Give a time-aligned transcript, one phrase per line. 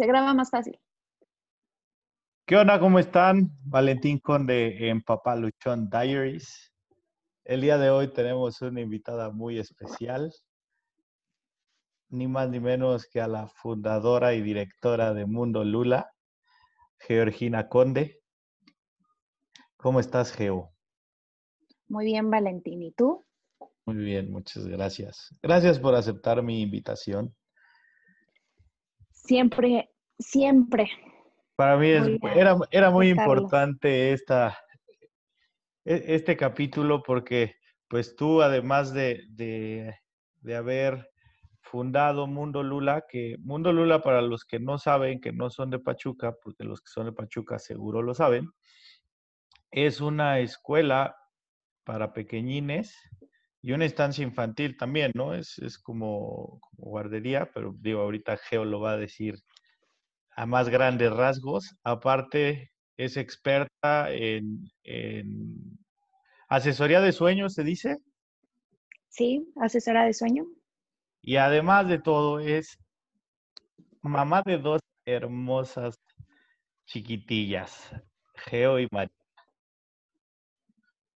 [0.00, 0.80] se graba más fácil.
[2.46, 2.80] ¿Qué onda?
[2.80, 3.50] ¿Cómo están?
[3.66, 6.72] Valentín Conde en Papá Luchón Diaries.
[7.44, 10.32] El día de hoy tenemos una invitada muy especial,
[12.08, 16.10] ni más ni menos que a la fundadora y directora de Mundo Lula,
[17.00, 18.22] Georgina Conde.
[19.76, 20.72] ¿Cómo estás, Geo?
[21.88, 22.82] Muy bien, Valentín.
[22.82, 23.26] ¿Y tú?
[23.84, 25.36] Muy bien, muchas gracias.
[25.42, 27.36] Gracias por aceptar mi invitación.
[29.24, 30.90] Siempre, siempre.
[31.56, 31.88] Para mí
[32.34, 34.58] era, era muy importante esta,
[35.84, 37.56] e, este capítulo porque
[37.88, 39.94] pues tú además de, de,
[40.40, 41.10] de, haber
[41.60, 45.80] fundado Mundo Lula, que Mundo Lula para los que no saben, que no son de
[45.80, 48.48] Pachuca, porque los que son de Pachuca seguro lo saben,
[49.70, 51.16] es una escuela
[51.84, 52.96] para pequeñines
[53.62, 55.34] y una estancia infantil también, ¿no?
[55.34, 59.36] Es, es como, como, guardería, pero digo, ahorita Geo lo va a decir
[60.30, 61.76] a más grandes rasgos.
[61.82, 65.78] Aparte, es experta en, en
[66.48, 67.98] asesoría de sueños, ¿se dice?
[69.08, 70.46] Sí, asesora de sueño.
[71.22, 72.78] Y además de todo, es
[74.00, 75.96] mamá de dos hermosas
[76.86, 77.94] chiquitillas,
[78.34, 79.14] Geo y María.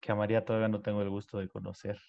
[0.00, 2.00] Que a María todavía no tengo el gusto de conocer.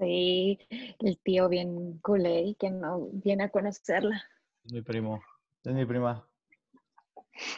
[0.00, 0.58] Sí,
[0.98, 4.22] el tío bien culé que no viene a conocerla.
[4.64, 5.20] Es mi primo,
[5.62, 6.26] es mi prima.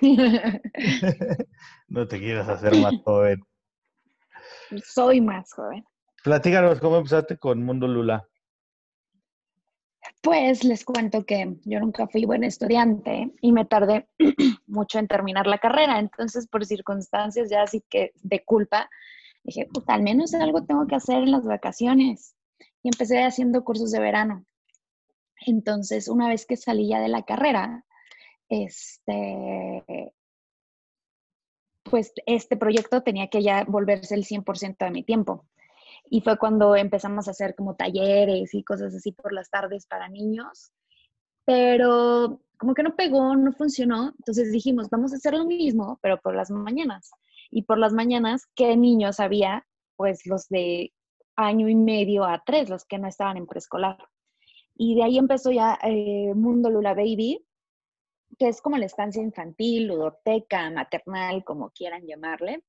[1.89, 3.41] no te quieras hacer más joven.
[4.85, 5.85] Soy más joven.
[6.25, 8.27] Platícanos, ¿cómo empezaste con Mundo Lula?
[10.21, 14.09] Pues les cuento que yo nunca fui buen estudiante y me tardé
[14.67, 16.01] mucho en terminar la carrera.
[16.01, 18.89] Entonces, por circunstancias ya así que de culpa,
[19.45, 22.35] dije, pues al menos algo tengo que hacer en las vacaciones.
[22.83, 24.45] Y empecé haciendo cursos de verano.
[25.47, 27.85] Entonces, una vez que salí ya de la carrera,
[28.49, 30.13] este,
[31.83, 35.47] pues este proyecto tenía que ya volverse el 100% de mi tiempo.
[36.11, 40.09] Y fue cuando empezamos a hacer como talleres y cosas así por las tardes para
[40.09, 40.73] niños.
[41.45, 44.13] Pero como que no pegó, no funcionó.
[44.19, 47.11] Entonces dijimos, vamos a hacer lo mismo, pero por las mañanas.
[47.53, 49.67] Y por las mañanas, ¿qué niños había?
[49.97, 50.93] Pues los de
[51.37, 53.99] año y medio a tres, los que no estaban en preescolar.
[54.75, 57.45] Y de ahí empezó ya eh, Mundo Lula Baby,
[58.39, 62.65] que es como la estancia infantil, ludoteca, maternal, como quieran llamarle.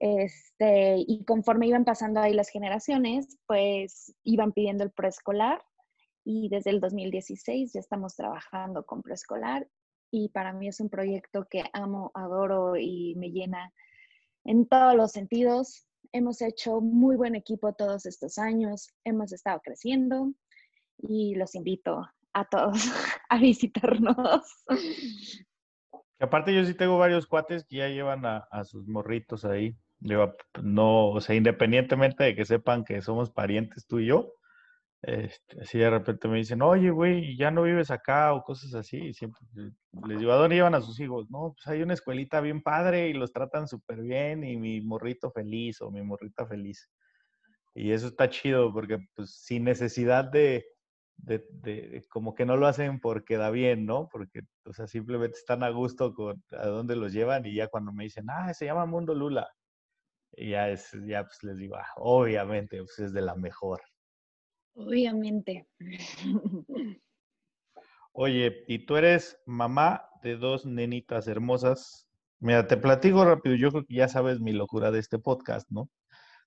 [0.00, 5.62] Este, y conforme iban pasando ahí las generaciones, pues iban pidiendo el preescolar
[6.24, 9.68] y desde el 2016 ya estamos trabajando con preescolar
[10.10, 13.72] y para mí es un proyecto que amo, adoro y me llena
[14.46, 15.86] en todos los sentidos.
[16.12, 20.32] Hemos hecho muy buen equipo todos estos años, hemos estado creciendo
[20.98, 22.72] y los invito a todos
[23.28, 24.64] a visitarnos.
[26.18, 29.76] aparte yo sí tengo varios cuates que ya llevan a, sus morritos ahí.
[30.62, 34.32] no, o sea, independientemente de que sepan que somos parientes tú y yo,
[35.06, 38.96] este, así de repente me dicen, oye, güey, ya no vives acá o cosas así.
[38.98, 39.40] Y siempre
[40.08, 41.30] les digo, ¿a dónde llevan a sus hijos?
[41.30, 45.30] No, pues hay una escuelita bien padre y los tratan súper bien y mi morrito
[45.30, 46.90] feliz o mi morrita feliz.
[47.74, 50.66] Y eso está chido porque pues sin necesidad de,
[51.16, 54.08] de, como que no lo hacen porque da bien, ¿no?
[54.10, 57.92] Porque, o sea, simplemente están a gusto con a dónde los llevan y ya cuando
[57.92, 59.48] me dicen, ah, se llama Mundo Lula,
[60.32, 63.82] y ya es, ya pues les digo, ah, obviamente, pues es de la mejor.
[64.76, 65.66] Obviamente.
[68.12, 72.08] Oye, y tú eres mamá de dos nenitas hermosas.
[72.38, 75.88] Mira, te platico rápido, yo creo que ya sabes mi locura de este podcast, ¿no?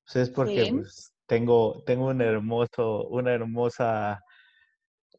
[0.05, 4.23] Pues es porque pues, tengo, tengo un hermoso, una hermosa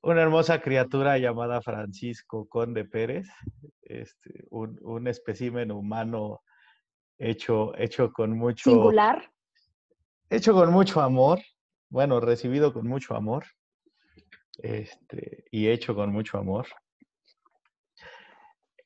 [0.02, 3.28] una hermosa criatura llamada Francisco Conde Pérez,
[3.82, 6.42] este, un, un espécimen humano
[7.18, 8.70] hecho, hecho con mucho...
[8.70, 9.30] Singular.
[10.30, 11.40] Hecho con mucho amor,
[11.90, 13.44] bueno, recibido con mucho amor,
[14.58, 16.66] este, y hecho con mucho amor.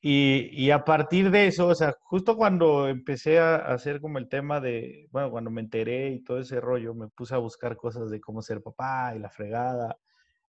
[0.01, 4.29] Y, y, a partir de eso, o sea, justo cuando empecé a hacer como el
[4.29, 8.11] tema de, bueno, cuando me enteré y todo ese rollo, me puse a buscar cosas
[8.11, 9.97] de cómo ser papá y la fregada.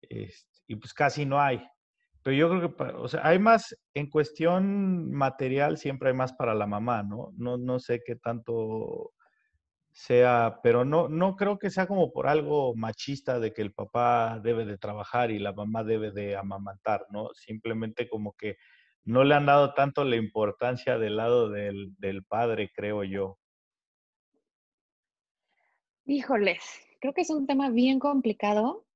[0.03, 1.67] Este, y pues casi no hay.
[2.23, 6.55] Pero yo creo que, o sea, hay más, en cuestión material, siempre hay más para
[6.55, 7.33] la mamá, ¿no?
[7.39, 9.12] No, no sé qué tanto
[9.99, 14.39] sea, pero no, no creo que sea como por algo machista de que el papá
[14.41, 17.31] debe de trabajar y la mamá debe de amamantar, ¿no?
[17.35, 18.59] Simplemente como que
[19.03, 23.41] no le han dado tanto la importancia del lado del, del padre, creo yo.
[26.05, 26.62] Híjoles,
[27.00, 28.87] creo que es un tema bien complicado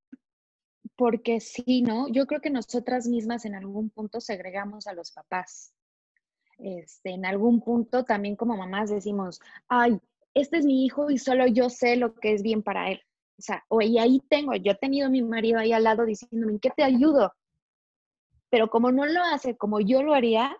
[0.94, 2.06] porque sí, ¿no?
[2.12, 5.74] Yo creo que nosotras mismas en algún punto segregamos a los papás.
[6.58, 9.98] Este, en algún punto también como mamás decimos, ay,
[10.34, 13.00] este es mi hijo y solo yo sé lo que es bien para él.
[13.38, 16.04] O sea, o y ahí tengo, yo he tenido a mi marido ahí al lado
[16.04, 17.32] diciéndome, ¿en qué te ayudo?
[18.50, 20.56] Pero como no lo hace como yo lo haría,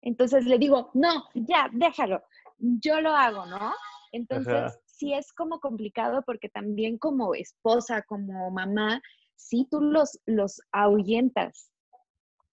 [0.00, 2.22] entonces le digo, no, ya, déjalo,
[2.58, 3.72] yo lo hago, ¿no?
[4.12, 9.00] Entonces, sí es como complicado porque también como esposa, como mamá,
[9.36, 11.72] sí tú los, los ahuyentas,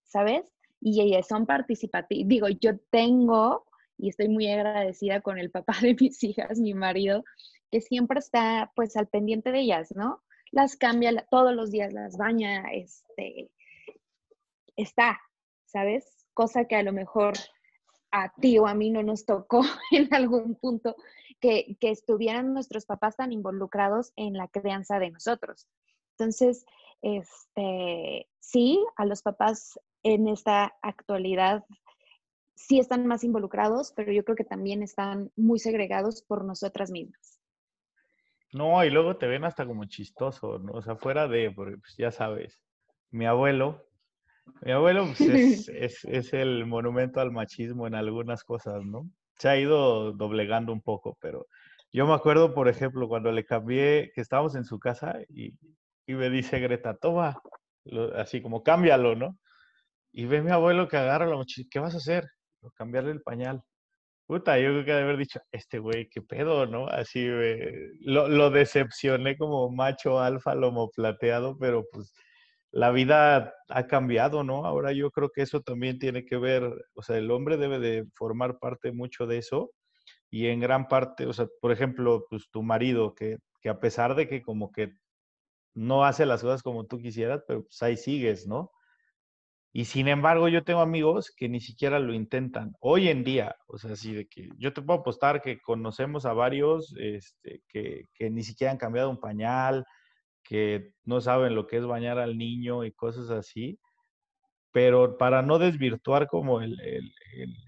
[0.03, 0.51] ¿sabes?
[0.81, 2.27] Y ellas son participativos.
[2.27, 3.65] Digo, yo tengo,
[3.99, 7.23] y estoy muy agradecida con el papá de mis hijas, mi marido,
[7.69, 10.23] que siempre está pues al pendiente de ellas, ¿no?
[10.51, 13.51] Las cambia todos los días, las baña, este,
[14.75, 15.19] está,
[15.65, 16.25] ¿sabes?
[16.33, 17.33] Cosa que a lo mejor
[18.11, 19.61] a ti o a mí no nos tocó
[19.91, 20.95] en algún punto
[21.39, 25.67] que, que estuvieran nuestros papás tan involucrados en la crianza de nosotros.
[26.17, 26.65] Entonces,
[27.01, 31.65] este, sí, a los papás en esta actualidad
[32.59, 37.39] sí están más involucrados, pero yo creo que también están muy segregados por nosotras mismas.
[38.51, 40.73] No, y luego te ven hasta como chistoso, ¿no?
[40.73, 42.61] O sea, fuera de, porque pues, ya sabes,
[43.11, 43.87] mi abuelo,
[44.61, 49.09] mi abuelo pues, es, es, el monumento al machismo en algunas cosas, ¿no?
[49.37, 51.47] Se ha ido doblegando un poco, pero
[51.93, 55.53] yo me acuerdo, por ejemplo, cuando le cambié, que estábamos en su casa y,
[56.05, 57.41] y me dice Greta, toma,
[58.15, 59.37] así como cámbialo, ¿no?
[60.11, 62.27] Y ve mi abuelo que agarra la mochila, ¿qué vas a hacer?
[62.75, 63.63] Cambiarle el pañal.
[64.27, 66.87] Puta, yo creo que de haber dicho, este güey, qué pedo, ¿no?
[66.87, 67.27] Así
[68.01, 72.13] lo, lo, decepcioné como macho alfa lomo plateado, pero pues
[72.71, 74.65] la vida ha cambiado, ¿no?
[74.65, 76.63] Ahora yo creo que eso también tiene que ver,
[76.93, 79.71] o sea, el hombre debe de formar parte mucho de eso
[80.29, 84.15] y en gran parte, o sea, por ejemplo, pues tu marido, que, que a pesar
[84.15, 84.93] de que como que
[85.75, 88.71] no hace las cosas como tú quisieras, pero pues ahí sigues, ¿no?
[89.71, 92.73] Y sin embargo, yo tengo amigos que ni siquiera lo intentan.
[92.79, 96.33] Hoy en día, o sea, así de que yo te puedo apostar que conocemos a
[96.33, 99.85] varios este, que, que, ni siquiera han cambiado un pañal,
[100.43, 103.79] que no saben lo que es bañar al niño y cosas así.
[104.71, 107.11] Pero para no desvirtuar como el, el,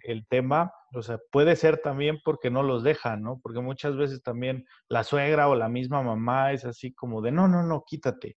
[0.03, 3.39] el, tema, o sea, puede ser también porque no los dejan, ¿no?
[3.41, 7.47] Porque muchas veces también la suegra o la misma mamá es así como de, no,
[7.47, 8.37] no, no, quítate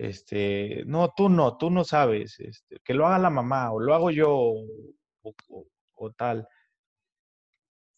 [0.00, 3.94] este, no, tú no, tú no sabes, este, que lo haga la mamá o lo
[3.94, 4.54] hago yo
[5.22, 6.48] o, tal.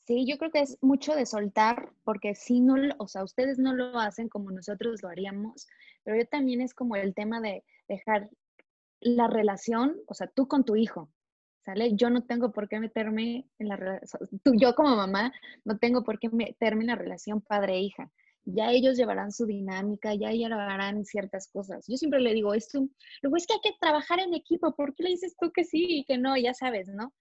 [0.00, 3.72] Sí, yo creo que es mucho de soltar, porque si no, o sea, ustedes no
[3.72, 5.69] lo hacen como nosotros lo haríamos,
[6.02, 8.28] pero yo también es como el tema de dejar
[8.98, 11.08] la relación, o sea, tú con tu hijo,
[11.64, 11.94] ¿sale?
[11.94, 14.28] Yo no tengo por qué meterme en la relación,
[14.58, 15.32] yo como mamá
[15.64, 18.10] no tengo por qué meterme en la relación padre-hija
[18.44, 21.84] ya ellos llevarán su dinámica, ya llevarán ciertas cosas.
[21.88, 22.88] Yo siempre le digo esto,
[23.22, 25.86] luego es que hay que trabajar en equipo, ¿por qué le dices tú que sí
[25.88, 26.36] y que no?
[26.36, 27.12] Ya sabes, ¿no?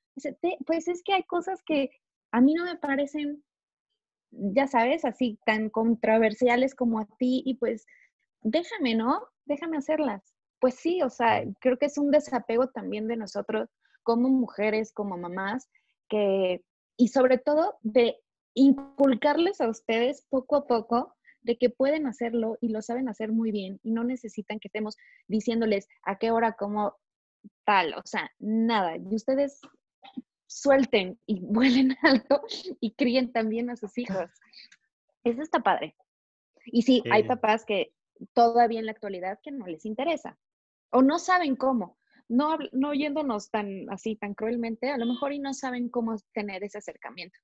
[0.66, 1.92] Pues es que hay cosas que
[2.32, 3.44] a mí no me parecen,
[4.32, 7.86] ya sabes, así tan controversiales como a ti y pues
[8.42, 9.22] déjame, ¿no?
[9.46, 10.22] Déjame hacerlas.
[10.60, 13.70] Pues sí, o sea, creo que es un desapego también de nosotros
[14.04, 15.70] como mujeres, como mamás,
[16.10, 16.64] que,
[16.98, 18.18] y sobre todo de
[18.54, 23.52] inculcarles a ustedes poco a poco de que pueden hacerlo y lo saben hacer muy
[23.52, 26.96] bien y no necesitan que estemos diciéndoles a qué hora, cómo
[27.66, 28.98] tal, o sea, nada.
[28.98, 29.60] Y ustedes
[30.48, 32.44] suelten y vuelen alto
[32.80, 34.30] y críen también a sus hijos.
[35.24, 35.96] Eso está padre.
[36.66, 37.94] Y sí, hay papás que
[38.34, 40.38] todavía en la actualidad que no les interesa
[40.92, 41.98] o no saben cómo.
[42.28, 46.64] No, no yéndonos tan así, tan cruelmente, a lo mejor y no saben cómo tener
[46.64, 47.38] ese acercamiento.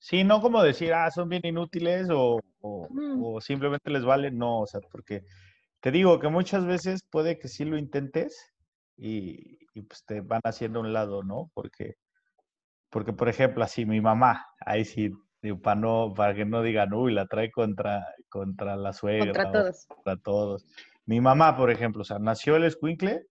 [0.00, 3.22] Sí, no como decir, ah, son bien inútiles o, Mm.
[3.24, 5.22] o, simplemente les vale, no, o sea, porque
[5.80, 8.52] te digo que muchas veces puede que sí lo intentes
[8.96, 11.50] y, pues te van haciendo un lado, ¿no?
[11.54, 11.94] Porque,
[12.90, 15.10] porque por ejemplo, así mi mamá, ahí sí,
[15.62, 19.32] para, no, para que no digan, uy, la trae contra, contra la suegra.
[19.32, 19.86] Contra todos.
[19.86, 20.66] Contra todos.
[21.06, 23.26] Mi mamá, por ejemplo, o sea, nació el escuincle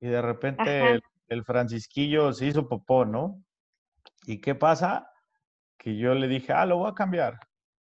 [0.00, 3.40] y de repente el, el, francisquillo se hizo popó, ¿no?
[4.26, 5.08] ¿Y qué pasa?
[5.78, 7.38] Que yo le dije, ah, lo voy a cambiar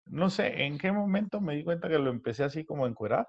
[0.10, 3.28] no sé en qué momento me di cuenta que lo empecé así como a encuerar.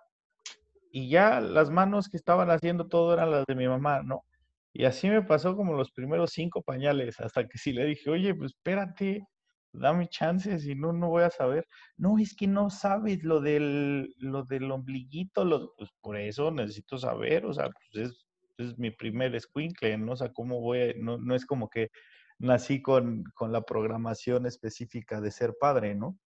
[0.92, 4.24] Y ya las manos que estaban haciendo todo eran las de mi mamá, ¿no?
[4.72, 8.34] Y así me pasó como los primeros cinco pañales, hasta que sí le dije, oye,
[8.34, 9.26] pues espérate,
[9.72, 11.66] dame chances y no, no voy a saber.
[11.96, 16.98] No, es que no sabes lo del, lo del ombliguito, lo, pues por eso necesito
[16.98, 18.26] saber, o sea, pues es,
[18.58, 20.12] es mi primer escuincle, ¿no?
[20.12, 21.90] O sea, ¿cómo voy no, no es como que
[22.38, 26.18] nací con, con la programación específica de ser padre, ¿no?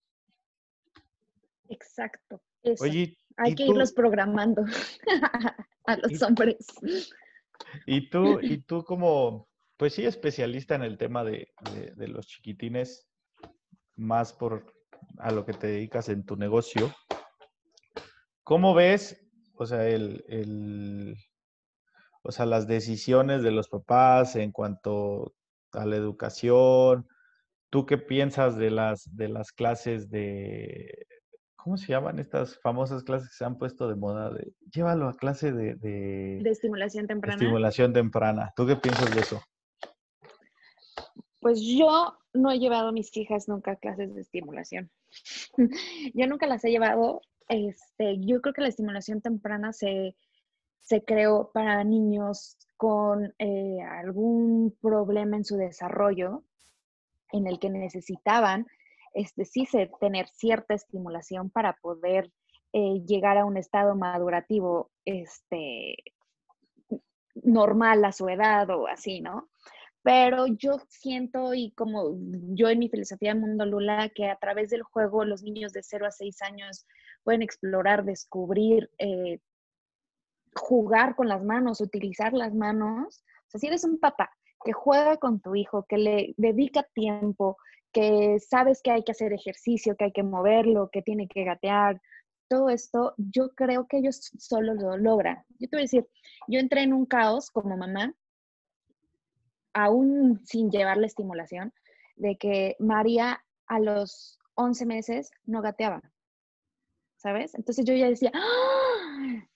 [1.69, 2.41] Exacto.
[2.63, 2.83] Eso.
[2.83, 4.63] Hay que irlos programando.
[5.85, 6.67] a los hombres.
[7.85, 11.51] Y tú, y tú como, pues sí, especialista en el tema de,
[11.95, 13.07] los chiquitines,
[13.95, 14.73] más por
[15.17, 16.93] a lo que te dedicas en tu negocio,
[18.43, 19.19] ¿cómo ves,
[19.55, 21.15] o sea, el,
[22.23, 25.33] o sea, las decisiones de los papás en cuanto
[25.73, 27.07] a la educación?
[27.69, 31.07] ¿Tú qué piensas de las, de las clases de,
[31.55, 34.31] ¿cómo se llaman estas famosas clases que se han puesto de moda?
[34.31, 37.35] De, llévalo a clase de, de, estimulación temprana.
[37.35, 38.51] estimulación temprana.
[38.55, 39.41] ¿Tú qué piensas de eso?
[41.39, 44.91] Pues yo no he llevado a mis hijas nunca a clases de estimulación.
[46.13, 47.21] yo nunca las he llevado.
[47.47, 50.15] Este, yo creo que la estimulación temprana se,
[51.05, 56.43] creó para niños con eh, algún problema en su desarrollo
[57.31, 58.65] en el que necesitaban
[59.13, 59.67] este, sí
[59.99, 62.31] tener cierta estimulación para poder
[62.73, 65.95] eh, llegar a un estado madurativo este,
[67.35, 69.47] normal a su edad o así, ¿no?
[70.01, 72.15] Pero yo siento, y como
[72.55, 76.07] yo en mi filosofía Mundo Lula, que a través del juego los niños de 0
[76.07, 76.87] a 6 años
[77.23, 79.39] pueden explorar, descubrir, eh,
[80.55, 83.23] jugar con las manos, utilizar las manos.
[83.47, 84.31] O sea, si eres un papá
[84.63, 87.57] que juega con tu hijo, que le dedica tiempo,
[87.91, 91.99] que sabes que hay que hacer ejercicio, que hay que moverlo, que tiene que gatear,
[92.47, 95.41] todo esto, yo creo que ellos solo lo logran.
[95.57, 96.05] Yo te voy a decir,
[96.49, 98.13] yo entré en un caos como mamá,
[99.73, 101.73] aún sin llevar la estimulación,
[102.17, 106.01] de que María a los 11 meses no gateaba,
[107.15, 107.55] ¿sabes?
[107.55, 109.47] Entonces yo ya decía, ¡Ah!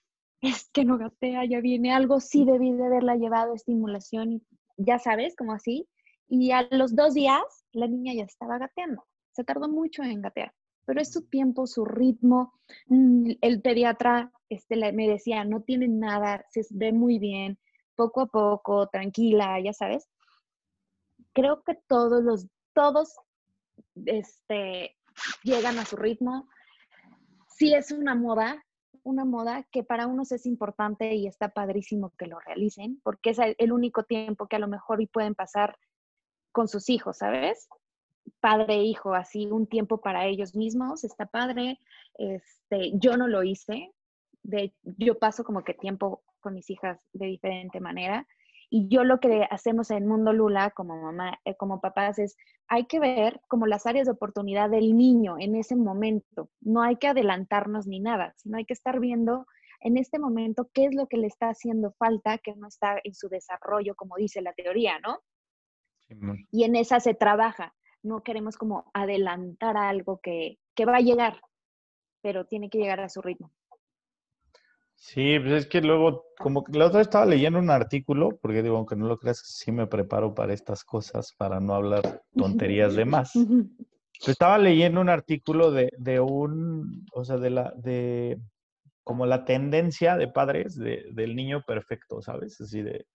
[0.48, 4.42] Es que no gatea, ya viene algo, sí debí de haberla llevado a estimulación,
[4.76, 5.88] ya sabes, como así.
[6.28, 9.04] Y a los dos días, la niña ya estaba gateando.
[9.32, 10.52] Se tardó mucho en gatear,
[10.84, 12.52] pero es su tiempo, su ritmo.
[12.86, 17.58] Mm, el pediatra este, me decía, no tiene nada, se ve muy bien,
[17.94, 20.08] poco a poco, tranquila, ya sabes.
[21.32, 23.14] Creo que todos los, todos
[24.04, 24.96] este,
[25.42, 26.48] llegan a su ritmo.
[27.48, 28.65] Sí es una moda,
[29.06, 33.38] una moda que para unos es importante y está padrísimo que lo realicen, porque es
[33.38, 35.78] el único tiempo que a lo mejor pueden pasar
[36.50, 37.68] con sus hijos, ¿sabes?
[38.40, 41.78] Padre e hijo, así un tiempo para ellos mismos, está padre.
[42.18, 43.92] Este, yo no lo hice,
[44.42, 48.26] de, yo paso como que tiempo con mis hijas de diferente manera.
[48.76, 52.36] Y yo lo que hacemos en Mundo Lula como mamá, eh, como papás, es
[52.68, 56.50] hay que ver como las áreas de oportunidad del niño en ese momento.
[56.60, 59.46] No hay que adelantarnos ni nada, sino hay que estar viendo
[59.80, 63.14] en este momento qué es lo que le está haciendo falta, que no está en
[63.14, 65.20] su desarrollo, como dice la teoría, ¿no?
[66.50, 67.74] y en esa se trabaja.
[68.02, 71.40] No queremos como adelantar algo que, va a llegar,
[72.20, 73.54] pero tiene que llegar a su ritmo.
[74.96, 78.62] Sí, pues es que luego, como que la otra vez estaba leyendo un artículo, porque
[78.62, 82.94] digo, aunque no lo creas, sí me preparo para estas cosas, para no hablar tonterías
[82.94, 83.32] de más.
[84.26, 88.40] estaba leyendo un artículo de, de, un, o sea, de la, de
[89.04, 92.60] como la tendencia de padres de, del niño perfecto, ¿sabes?
[92.60, 93.06] Así de,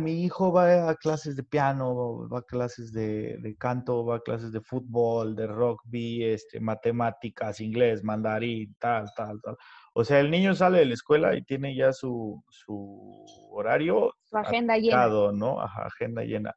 [0.00, 4.52] mi hijo va a clases de piano, va a clases de, canto, va a clases
[4.52, 9.56] de fútbol, de rugby, este, matemáticas, inglés, mandarín, tal, tal, tal.
[9.98, 14.14] O sea, el niño sale de la escuela y tiene ya su, su horario.
[14.22, 15.08] Su agenda llena.
[15.32, 15.60] ¿no?
[15.60, 16.54] agenda llena.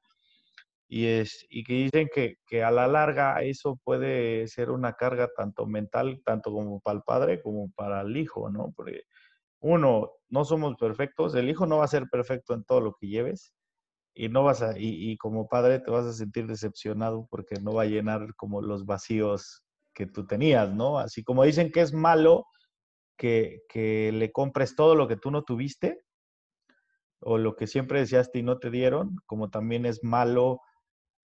[0.87, 5.27] Y, es, y que dicen que, que, a la larga eso puede ser una carga
[5.35, 8.73] tanto mental, tanto como para el padre como para el hijo, ¿no?
[8.75, 9.05] Porque
[9.59, 13.07] uno, no somos perfectos, el hijo no va a ser perfecto en todo lo que
[13.07, 13.55] lleves
[14.13, 17.83] y no vas a, y, como padre te vas a sentir decepcionado porque no va
[17.83, 19.63] a llenar como los vacíos
[19.95, 20.99] que tú tenías, ¿no?
[20.99, 22.45] Así como dicen que es malo
[23.21, 26.01] que, le compres todo lo que tú no tuviste
[27.19, 30.59] o lo que siempre deseaste y no te dieron, como también es malo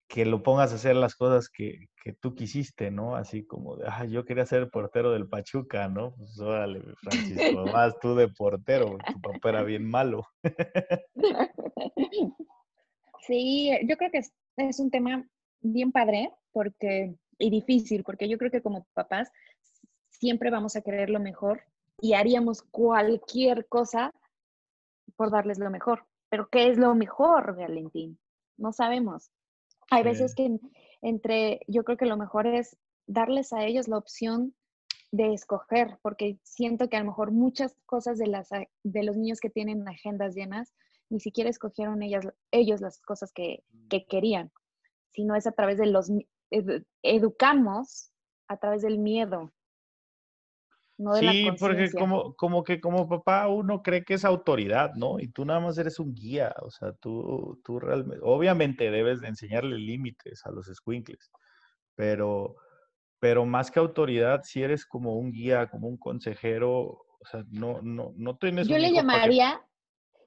[0.07, 3.15] que lo pongas a hacer las cosas que, que tú quisiste, ¿no?
[3.15, 6.13] Así como de, ah, yo quería ser portero del Pachuca, ¿no?
[6.15, 10.25] Pues órale, Francisco, más tú de portero, tu papá era bien malo.
[13.27, 15.27] Sí, yo creo que es, es un tema
[15.59, 19.29] bien padre porque, y difícil, porque yo creo que como papás
[20.11, 21.61] siempre vamos a querer lo mejor
[21.99, 24.13] y haríamos cualquier cosa
[25.15, 26.05] por darles lo mejor.
[26.29, 28.19] Pero ¿qué es lo mejor, Valentín?
[28.57, 29.31] No sabemos.
[29.89, 30.59] Hay veces que
[31.01, 34.53] entre, yo creo que lo mejor es darles a ellos la opción
[35.11, 38.49] de escoger, porque siento que a lo mejor muchas cosas de, las,
[38.83, 40.73] de los niños que tienen agendas llenas,
[41.09, 44.51] ni siquiera escogieron ellas, ellos las cosas que, que querían,
[45.13, 46.11] sino es a través de los,
[47.01, 48.11] educamos
[48.49, 49.53] a través del miedo.
[50.97, 54.93] No de la Sí, porque como, como que como papá uno cree que es autoridad,
[54.95, 55.19] ¿no?
[55.19, 59.29] Y tú nada más eres un guía, o sea, tú, tú realmente, obviamente debes de
[59.29, 61.31] enseñarle límites a los squinkles,
[61.95, 62.55] pero,
[63.19, 67.81] pero más que autoridad, si eres como un guía, como un consejero, o sea, no,
[67.81, 68.95] no, no tienes Yo le para que...
[68.95, 69.61] llamaría,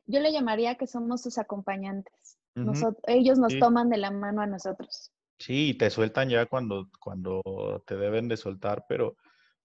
[0.06, 2.38] yo le llamaría que somos sus acompañantes.
[2.56, 3.60] Nosot- ellos nos sí.
[3.60, 5.12] toman de la mano a nosotros.
[5.38, 9.16] Sí, te sueltan ya cuando, cuando te deben de soltar, pero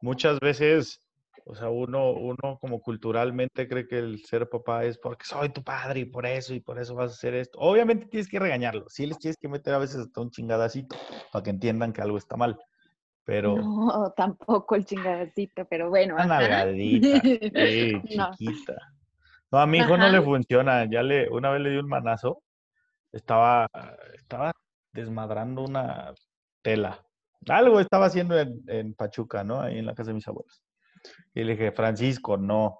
[0.05, 1.01] muchas veces,
[1.45, 5.63] o sea, uno, uno como culturalmente cree que el ser papá es porque soy tu
[5.63, 7.57] padre y por eso y por eso vas a hacer esto.
[7.59, 10.95] Obviamente tienes que regañarlos, sí les tienes que meter a veces hasta un chingadacito
[11.31, 12.57] para que entiendan que algo está mal,
[13.25, 17.19] pero No, tampoco el chingadacito, pero bueno, una nalgadita,
[18.15, 18.29] No.
[18.38, 18.77] chiquita.
[19.51, 22.43] No, a mi hijo no le funciona, ya le, una vez le di un manazo,
[23.12, 23.69] estaba,
[24.15, 24.51] estaba
[24.93, 26.13] desmadrando una
[26.62, 27.05] tela.
[27.47, 29.61] Algo estaba haciendo en, en Pachuca, ¿no?
[29.61, 30.63] Ahí en la casa de mis abuelos.
[31.33, 32.79] Y le dije, Francisco, no.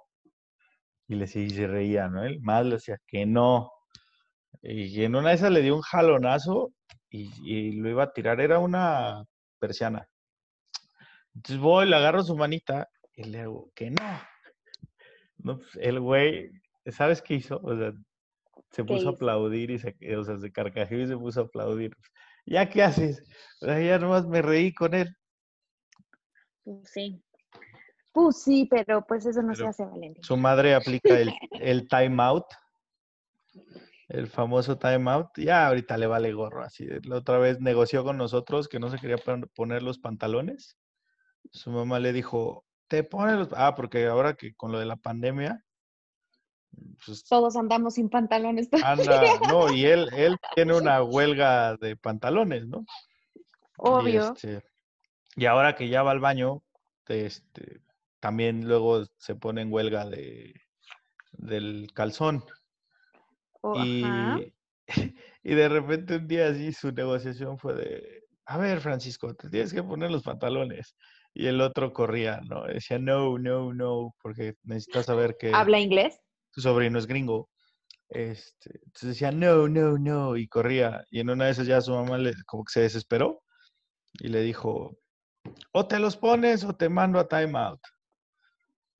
[1.08, 2.24] Y le sí, se reía, ¿no?
[2.24, 3.72] Él más le decía que no.
[4.62, 6.72] Y en una de esas le dio un jalonazo
[7.08, 8.40] y, y lo iba a tirar.
[8.40, 9.24] Era una
[9.58, 10.08] persiana.
[11.34, 14.20] Entonces voy, le agarro su manita y le hago que no.
[15.38, 16.50] No, pues, el güey,
[16.86, 17.60] ¿sabes qué hizo?
[17.62, 17.92] O sea,
[18.70, 21.44] se ¿Qué puso a aplaudir y se, o sea, se carcajeó y se puso a
[21.44, 21.94] aplaudir.
[22.46, 23.22] ¿Ya qué haces?
[23.60, 25.14] Ya nomás me reí con él.
[26.64, 27.22] Pues sí.
[28.12, 30.22] Pues sí, pero pues eso no se hace, Valentín.
[30.22, 32.46] Su madre aplica el, el time out,
[34.08, 35.28] el famoso time out.
[35.36, 36.62] Ya ahorita le vale gorro.
[36.62, 40.78] Así, la otra vez negoció con nosotros que no se quería pon- poner los pantalones.
[41.50, 43.48] Su mamá le dijo, te pones los...
[43.52, 45.62] Ah, porque ahora que con lo de la pandemia,
[47.04, 48.68] pues Todos andamos sin pantalones.
[48.84, 52.80] anda, no, y él, él tiene una huelga de pantalones, ¿no?
[52.80, 53.42] Y
[53.78, 54.32] Obvio.
[54.32, 54.62] este,
[55.36, 56.62] y ahora que ya va al baño,
[57.08, 57.80] este,
[58.20, 60.54] también luego se pone en huelga de,
[61.32, 62.44] del calzón.
[63.62, 63.84] Ajá.
[63.84, 64.54] Y,
[65.42, 69.72] y de repente un día así su negociación fue de, a ver, Francisco, te tienes
[69.72, 70.96] que poner los pantalones.
[71.34, 72.64] Y el otro corría, ¿no?
[72.64, 76.18] Decía, no, no, no, porque necesitas saber que ¿Habla inglés?
[76.56, 77.50] Su sobrino es gringo.
[78.08, 81.04] Este, entonces decía, no, no, no, y corría.
[81.10, 83.42] Y en una de esas ya su mamá le, como que se desesperó
[84.14, 84.96] y le dijo,
[85.72, 87.80] o te los pones o te mando a time out.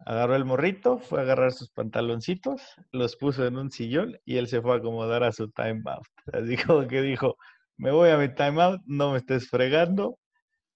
[0.01, 2.61] Agarró el morrito, fue a agarrar sus pantaloncitos,
[2.92, 6.05] los puso en un sillón y él se fue a acomodar a su time out.
[6.33, 7.37] Así como que dijo,
[7.79, 10.19] me voy a mi time out, no me estés fregando,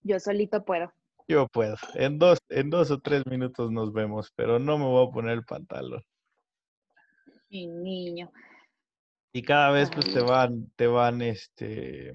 [0.02, 0.90] Yo solito puedo.
[1.28, 1.76] yo puedo.
[1.94, 5.32] En dos, en dos o tres minutos nos vemos, pero no me voy a poner
[5.34, 6.02] el pantalón.
[7.50, 8.30] Mi niño.
[9.32, 12.12] Y cada vez pues te van, te van, este,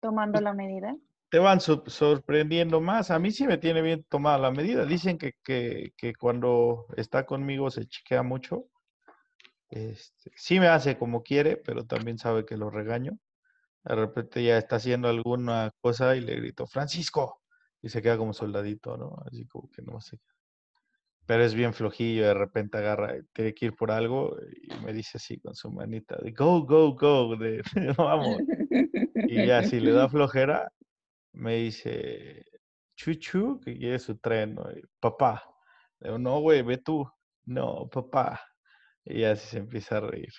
[0.00, 0.94] Tomando la medida.
[1.30, 3.10] te van sor- sorprendiendo más.
[3.10, 4.84] A mí sí me tiene bien tomada la medida.
[4.84, 8.66] Dicen que, que, que cuando está conmigo se chiquea mucho.
[9.70, 13.18] Este, sí me hace como quiere, pero también sabe que lo regaño.
[13.84, 17.42] De repente ya está haciendo alguna cosa y le grito, Francisco,
[17.82, 19.16] y se queda como soldadito, ¿no?
[19.26, 20.20] Así como que no sé.
[21.26, 25.16] Pero es bien flojillo, de repente agarra, tiene que ir por algo y me dice
[25.16, 27.62] así con su manita, de go, go, go, de
[27.98, 28.38] vamos.
[29.28, 30.70] Y ya si le da flojera,
[31.32, 32.44] me dice,
[32.96, 34.70] chuchu, que quiere su tren, ¿no?
[34.70, 35.42] Y, papá.
[36.00, 37.06] Le digo, no, güey, ve tú.
[37.46, 38.40] No, papá.
[39.04, 40.32] Y así se empieza a reír.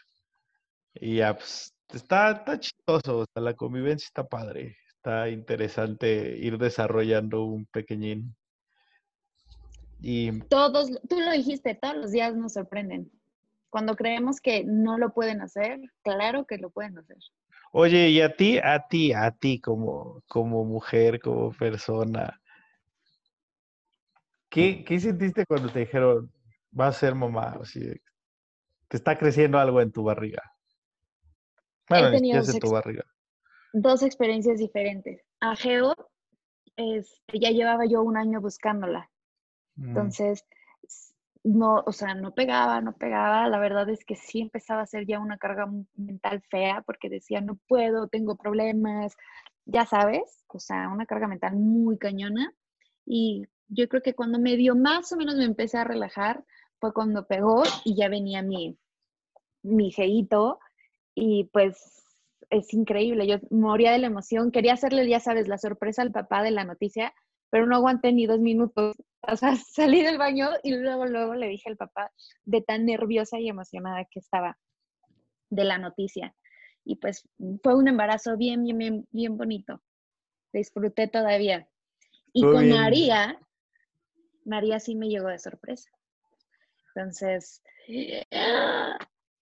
[0.96, 4.78] Y ya, pues, está, está chistoso, o sea, la convivencia está padre.
[4.88, 8.36] Está interesante ir desarrollando un pequeñín.
[10.08, 13.12] Y Todos, tú lo dijiste, todos los días nos sorprenden.
[13.72, 17.18] Cuando creemos que no lo pueden hacer, claro que lo pueden hacer.
[17.72, 22.40] Oye, y a ti, a ti, a ti como, como mujer, como persona,
[24.48, 26.32] ¿qué, qué sentiste cuando te dijeron,
[26.70, 27.60] vas a ser mamá?
[27.74, 28.00] De,
[28.88, 30.44] te está creciendo algo en tu barriga.
[31.90, 33.06] Bueno, es en tu barriga.
[33.74, 35.26] Dos experiencias diferentes.
[35.40, 35.96] A Geo,
[36.76, 39.10] este, ya llevaba yo un año buscándola.
[39.76, 40.46] Mm, Entonces,
[41.44, 43.48] no, o sea, no pegaba, no pegaba.
[43.50, 47.42] La verdad es que sí empezaba a ser ya una carga mental fea porque decía,
[47.42, 49.16] no puedo, tengo problemas,
[49.66, 52.52] ya sabes, o sea, una carga mental muy cañona.
[53.06, 56.44] Y yo creo que cuando medio más o menos me empecé a relajar
[56.80, 58.78] fue cuando pegó y ya venía mi,
[59.64, 60.60] mi jeíto
[61.14, 62.04] y pues
[62.50, 63.28] es increíble.
[63.28, 64.52] Yo moría de la emoción.
[64.52, 67.14] Quería hacerle, ya sabes, la sorpresa al papá de la noticia,
[67.50, 68.96] pero no aguanté ni dos minutos.
[69.28, 72.12] O sea, salí del baño y luego, luego le dije al papá
[72.44, 74.58] de tan nerviosa y emocionada que estaba
[75.50, 76.36] de la noticia.
[76.84, 77.28] Y pues
[77.64, 79.82] fue un embarazo bien, bien, bien, bien bonito.
[80.54, 81.68] Disfruté todavía.
[82.32, 82.78] Y Muy con bien.
[82.78, 83.40] María,
[84.46, 85.90] María sí me llegó de sorpresa.
[86.96, 87.62] Entonces,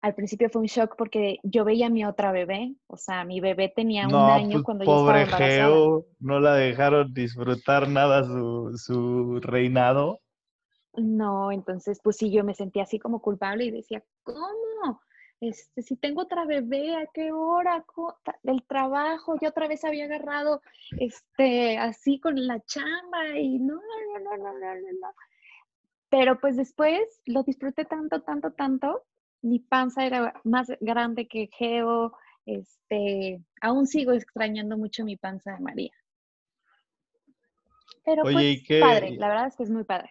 [0.03, 3.41] al principio fue un shock porque yo veía a mi otra bebé, o sea, mi
[3.41, 5.49] bebé tenía un año pues, cuando yo estaba embarazada.
[5.49, 10.19] Geo, no la dejaron disfrutar nada su, su reinado.
[10.95, 15.01] No, entonces pues sí, yo me sentía así como culpable y decía, ¿cómo?
[15.41, 17.85] Este, si tengo otra bebé, ¿a qué hora?
[18.43, 20.63] Del trabajo, yo otra vez había agarrado,
[20.99, 25.09] este, así con la chamba y no, no, no, no, no, no, no.
[26.09, 29.05] Pero pues después lo disfruté tanto, tanto, tanto
[29.43, 35.61] mi panza era más grande que Geo, este, aún sigo extrañando mucho mi panza de
[35.61, 35.93] María.
[38.05, 40.11] Pero pues, padre, la verdad es que es muy padre.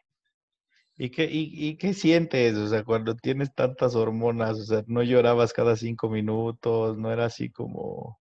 [0.98, 2.56] ¿Y qué, y, qué sientes?
[2.58, 7.26] O sea, cuando tienes tantas hormonas, o sea, no llorabas cada cinco minutos, no era
[7.26, 8.20] así como...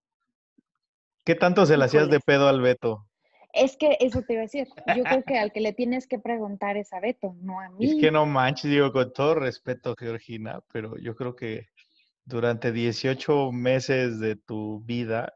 [1.25, 3.07] ¿Qué tanto se le hacías de pedo al Beto?
[3.53, 4.69] Es que eso te iba a decir.
[4.97, 7.87] Yo creo que al que le tienes que preguntar es a Beto, no a mí.
[7.87, 11.69] Es que no manches, digo, con todo respeto, Georgina, pero yo creo que
[12.25, 15.35] durante 18 meses de tu vida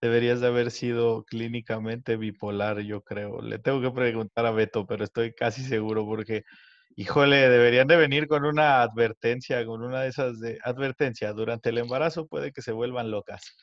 [0.00, 3.40] deberías de haber sido clínicamente bipolar, yo creo.
[3.40, 6.42] Le tengo que preguntar a Beto, pero estoy casi seguro porque,
[6.96, 11.32] híjole, deberían de venir con una advertencia, con una de esas de advertencia.
[11.32, 13.56] Durante el embarazo puede que se vuelvan locas.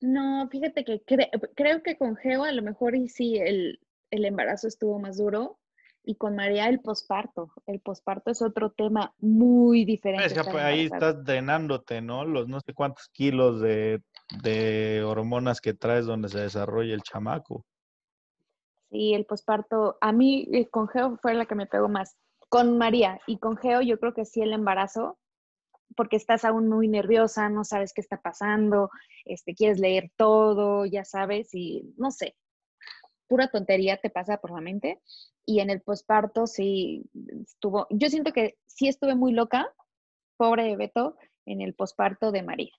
[0.00, 1.02] No, fíjate que
[1.54, 3.80] creo que con Geo a lo mejor y sí el,
[4.10, 5.58] embarazo estuvo más duro
[6.04, 7.52] y con María el posparto.
[7.66, 10.34] El posparto es otro tema muy diferente.
[10.34, 12.24] Pues, ahí estás drenándote, ¿no?
[12.24, 14.00] Los no sé cuántos kilos de,
[14.42, 17.64] de hormonas que traes donde se desarrolla el chamaco.
[18.90, 22.16] Sí, el posparto, a mí eh, con Geo fue la que me pegó más.
[22.48, 25.18] Con María y con Geo yo creo que sí el embarazo
[25.96, 28.90] porque estás aún muy nerviosa, no sabes qué está pasando,
[29.24, 32.36] este, quieres leer todo, ya sabes, y no sé,
[33.26, 35.00] pura tontería te pasa por la mente.
[35.44, 37.04] Y en el posparto sí
[37.42, 39.72] estuvo, yo siento que sí estuve muy loca,
[40.36, 42.72] pobre Beto, en el posparto de María.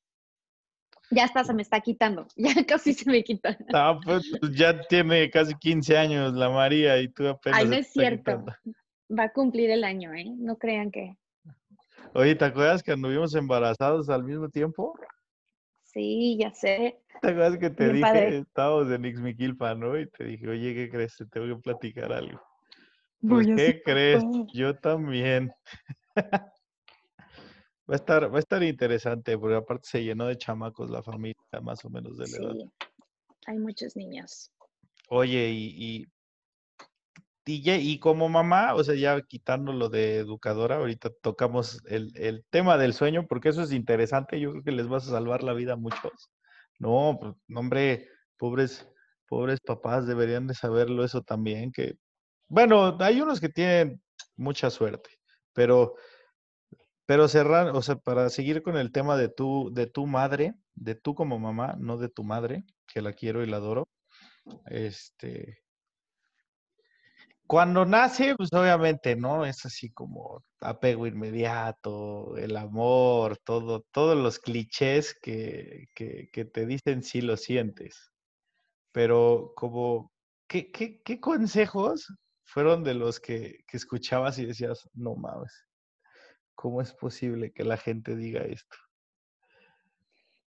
[1.12, 3.58] Ya está, se me está quitando, ya casi se me quita.
[3.74, 7.60] Ah, pues ya tiene casi 15 años la María y tú apenas.
[7.60, 8.46] Ay, no es cierto.
[9.12, 10.26] Va a cumplir el año, ¿eh?
[10.38, 11.16] No crean que.
[12.14, 14.98] Oye, ¿te acuerdas que anduvimos embarazados al mismo tiempo?
[15.84, 17.02] Sí, ya sé.
[17.22, 20.00] ¿Te acuerdas que te dije, estábamos en Ixmiquilpa, ¿no?
[20.00, 21.16] Y te dije, oye, ¿qué crees?
[21.18, 22.42] Te tengo que platicar algo.
[23.22, 24.24] Pues, ¿qué crees?
[24.54, 25.52] Yo también.
[27.88, 31.36] va a estar, va a estar interesante, porque aparte se llenó de chamacos la familia,
[31.62, 32.54] más o menos de la edad.
[32.54, 32.70] Sí,
[33.46, 34.52] hay muchos niños.
[35.10, 36.06] Oye, y, y,
[38.00, 43.28] como mamá, o sea, ya quitando lo de educadora, ahorita tocamos el, tema del sueño,
[43.28, 46.30] porque eso es interesante, yo creo que les vas a salvar la vida a muchos.
[46.80, 48.88] No, pues, hombre, pobres,
[49.28, 51.96] pobres papás deberían de saberlo eso también, que,
[52.48, 54.02] bueno, hay unos que tienen
[54.36, 55.10] mucha suerte,
[55.54, 55.96] pero,
[57.06, 60.96] pero cerrar, o sea, para seguir con el tema de tu, de tu madre, de
[60.96, 63.88] tú como mamá, no de tu madre, que la quiero y la adoro,
[64.68, 65.60] este,
[67.50, 69.44] cuando nace, pues obviamente, ¿no?
[69.44, 77.22] Es así como apego inmediato, el amor, todo, todos los clichés que, te dicen si
[77.22, 78.12] lo sientes.
[78.92, 80.12] Pero como,
[80.48, 85.66] ¿qué, qué, consejos fueron de los que, que, escuchabas y decías, no mames,
[86.54, 88.78] ¿cómo es posible que la gente diga esto?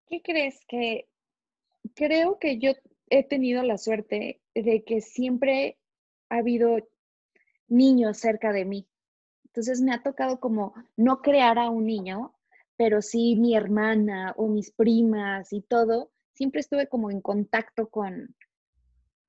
[0.05, 1.09] ¿Qué crees que?
[1.95, 2.73] Creo que yo
[3.09, 5.79] he tenido la suerte de que siempre
[6.31, 6.77] ha habido
[7.67, 8.87] niños cerca de mí.
[9.45, 12.33] Entonces me ha tocado como no crear a un niño,
[12.77, 18.33] pero sí mi hermana o mis primas y todo, siempre estuve como en contacto con,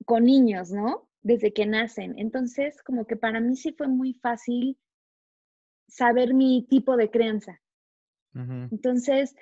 [0.05, 1.09] con niños, ¿no?
[1.21, 2.17] Desde que nacen.
[2.17, 4.79] Entonces, como que para mí sí fue muy fácil
[5.87, 7.61] saber mi tipo de crianza.
[8.33, 9.35] Entonces,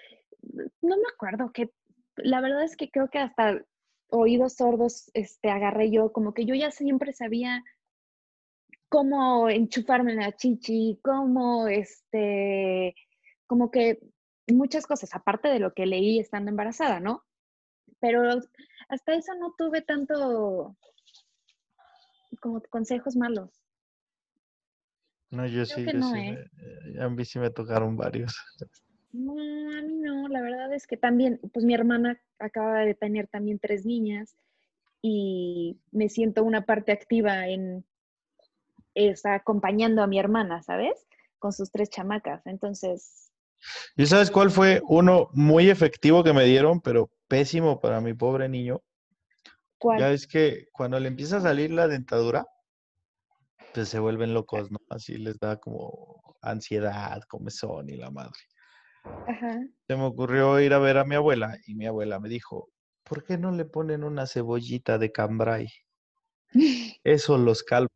[0.82, 1.72] no me acuerdo que,
[2.18, 3.64] la verdad es que creo que hasta
[4.12, 7.64] oídos sordos este, agarré yo, como que yo ya siempre sabía
[8.90, 12.94] cómo enchufarme la chichi, cómo, este,
[13.48, 14.00] como que
[14.48, 17.24] muchas cosas, aparte de lo que leí estando embarazada, ¿no?
[18.00, 18.22] Pero
[18.90, 20.76] hasta eso no tuve tanto
[22.42, 23.50] como consejos malos.
[25.30, 26.50] No, yo sí, yo sí ¿eh?
[27.00, 28.36] a mí sí me tocaron varios.
[29.14, 33.28] No, a mí no, la verdad es que también, pues mi hermana acaba de tener
[33.28, 34.36] también tres niñas
[35.02, 37.86] y me siento una parte activa en,
[38.94, 41.08] está acompañando a mi hermana, ¿sabes?
[41.40, 42.46] Con sus tres chamacas.
[42.46, 43.32] Entonces...
[43.96, 48.50] ¿Y sabes cuál fue uno muy efectivo que me dieron, pero pésimo para mi pobre
[48.50, 48.82] niño?
[49.78, 50.00] ¿Cuál?
[50.00, 52.48] Ya es que cuando le empieza a salir la dentadura,
[53.74, 54.80] pues se vuelven locos, ¿no?
[54.90, 58.40] Así les da como ansiedad, comezón y la madre.
[59.04, 59.60] Ajá.
[59.88, 62.70] Se me ocurrió ir a ver a mi abuela y mi abuela me dijo,
[63.04, 65.68] ¿por qué no le ponen una cebollita de cambray?
[67.04, 67.90] Eso los calma.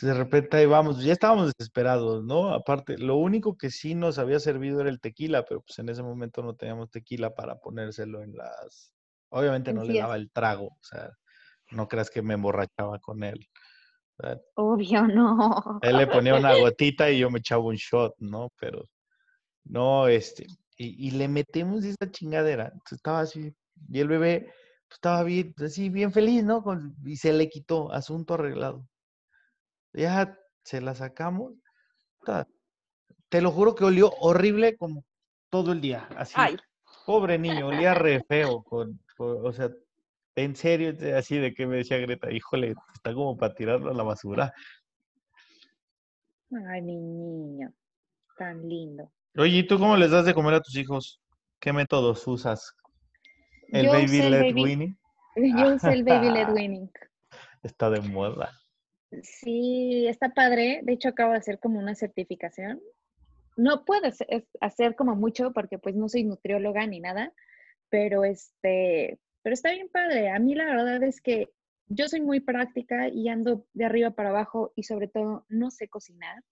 [0.00, 2.54] De repente ahí vamos, ya estábamos desesperados, ¿no?
[2.54, 6.02] Aparte, lo único que sí nos había servido era el tequila, pero pues en ese
[6.02, 8.94] momento no teníamos tequila para ponérselo en las...
[9.28, 11.10] Obviamente no le daba el trago, o sea,
[11.70, 13.48] no creas que me emborrachaba con él.
[14.54, 15.78] Obvio, no.
[15.82, 18.50] Él le ponía una gotita y yo me echaba un shot, ¿no?
[18.58, 18.84] Pero
[19.64, 20.46] no, este,
[20.76, 22.64] y, le metemos esa chingadera.
[22.64, 23.54] Entonces estaba así,
[23.88, 24.52] y el bebé
[24.88, 26.64] pues, estaba bien, así, bien feliz, ¿no?
[27.04, 28.86] y se le quitó, asunto arreglado.
[29.92, 31.54] Ya se la sacamos.
[33.28, 35.04] Te lo juro que olió horrible como
[35.50, 36.08] todo el día.
[36.16, 36.34] Así.
[37.06, 38.62] Pobre niño, olía re feo.
[38.62, 39.70] Con, o sea,
[40.36, 44.02] en serio, así de que me decía Greta, híjole, está como para tirarlo a la
[44.02, 44.52] basura.
[46.68, 47.72] Ay, mi niño,
[48.36, 49.10] tan lindo.
[49.36, 51.20] Oye, ¿y tú cómo les das de comer a tus hijos?
[51.58, 52.74] ¿Qué métodos usas?
[53.68, 54.98] ¿El baby led winning?
[55.36, 56.90] Yo usé el baby led winning.
[57.62, 58.52] Está de moda.
[59.22, 60.80] Sí, está padre.
[60.82, 62.80] De hecho, acabo de hacer como una certificación.
[63.56, 64.02] No puedo
[64.60, 67.32] hacer como mucho porque pues no soy nutrióloga ni nada,
[67.88, 70.30] pero este, pero está bien padre.
[70.30, 71.50] A mí la verdad es que
[71.86, 75.88] yo soy muy práctica y ando de arriba para abajo y sobre todo no sé
[75.88, 76.42] cocinar.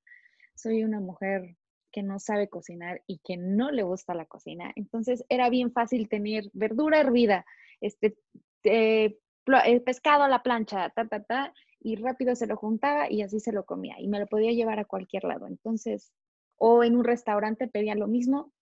[0.54, 1.56] Soy una mujer
[1.90, 4.72] que no sabe cocinar y que no le gusta la cocina.
[4.76, 7.44] Entonces era bien fácil tener verdura hervida,
[7.80, 8.16] este,
[8.64, 9.18] eh,
[9.64, 13.40] eh, pescado a la plancha, ta, ta, ta, y rápido se lo juntaba y así
[13.40, 15.46] se lo comía y me lo podía llevar a cualquier lado.
[15.46, 16.12] Entonces,
[16.56, 18.52] o en un restaurante pedía lo mismo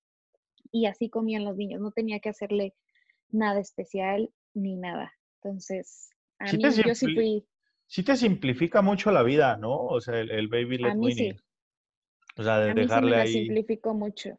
[0.71, 1.81] y así comían los niños.
[1.81, 2.75] No tenía que hacerle
[3.31, 5.13] nada especial ni nada.
[5.43, 7.47] Entonces, a mí yo sí fui...
[7.87, 9.75] Sí te simplifica mucho la vida, ¿no?
[9.79, 11.41] O sea, el, baby led winning.
[12.39, 13.33] O sea, de dejarle ahí.
[13.33, 14.39] simplificó mucho.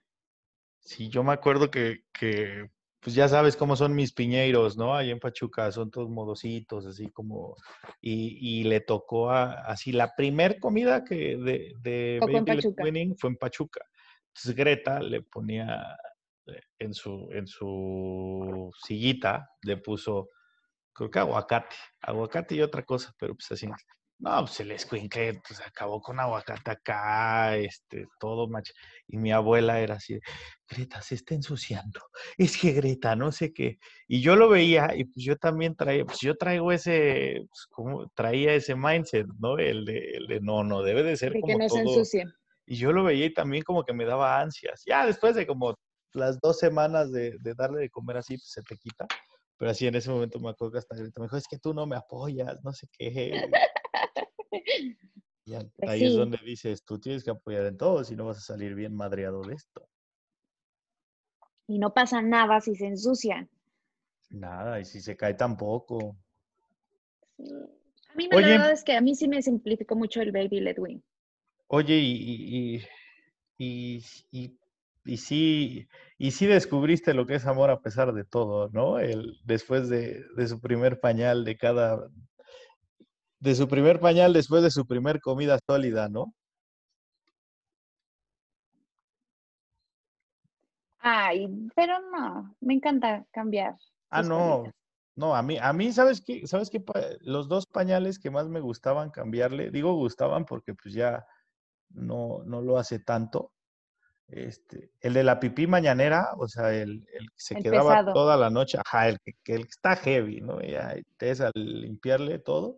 [0.80, 2.70] Sí, yo me acuerdo que, que,
[3.02, 4.96] pues ya sabes cómo son mis piñeiros, ¿no?
[4.96, 7.56] Ahí en Pachuca son todos modositos, así como,
[8.00, 13.32] y, y le tocó a, así, la primer comida que de, de Baby Winning fue
[13.32, 13.82] en Pachuca.
[14.30, 15.98] Entonces Greta le ponía
[16.48, 20.30] eh, en su, en su sillita, le puso,
[20.94, 23.68] creo que aguacate, aguacate y otra cosa, pero pues así,
[24.20, 28.74] no, pues el escuincle pues, acabó con aguacate acá, este, todo macho.
[29.08, 30.20] Y mi abuela era así,
[30.68, 32.02] Greta, se está ensuciando.
[32.38, 33.80] Es que Greta, no sé qué.
[34.08, 38.10] Y yo lo veía y pues yo también traía, pues yo traigo ese, pues, como
[38.10, 39.58] traía ese mindset, ¿no?
[39.58, 42.26] El de, el de no, no, debe de ser como que no se ensucie.
[42.66, 44.84] Y yo lo veía y también como que me daba ansias.
[44.86, 45.76] Ya después de como
[46.12, 49.08] las dos semanas de, de darle de comer así, pues se te quita.
[49.60, 51.74] Pero así en ese momento me acuerdo que hasta Greta me dijo, es que tú
[51.74, 53.50] no me apoyas, no sé qué.
[55.46, 58.38] Y pues ahí es donde dices, tú tienes que apoyar en todo, si no vas
[58.38, 59.88] a salir bien madreado de esto.
[61.68, 63.50] Y no pasa nada si se ensucian.
[64.30, 66.18] Nada, y si se cae tampoco.
[67.40, 70.78] A mí la verdad es que a mí sí me simplificó mucho el baby led
[70.78, 71.00] wing.
[71.68, 72.84] Oye, y, y,
[73.58, 74.60] y, y,
[75.06, 79.00] y sí, y sí descubriste lo que es amor a pesar de todo, ¿no?
[79.00, 82.10] El, después de, de su primer pañal de cada,
[83.40, 86.34] de su primer pañal después de su primer comida sólida, ¿no?
[91.00, 93.78] Ay, pero no, me encanta cambiar.
[94.10, 94.64] Ah, no.
[95.16, 96.48] No, a mí, a mí, ¿sabes qué?
[96.48, 96.82] ¿Sabes qué?
[97.22, 101.26] Los dos pañales que más me gustaban cambiarle, digo gustaban porque pues ya
[101.90, 103.52] no, no lo hace tanto.
[104.28, 108.78] Este, el de la pipí mañanera, o sea, el, que se quedaba toda la noche,
[108.86, 110.62] ajá, el que, el que está heavy, ¿no?
[110.62, 112.78] Ya te es al limpiarle todo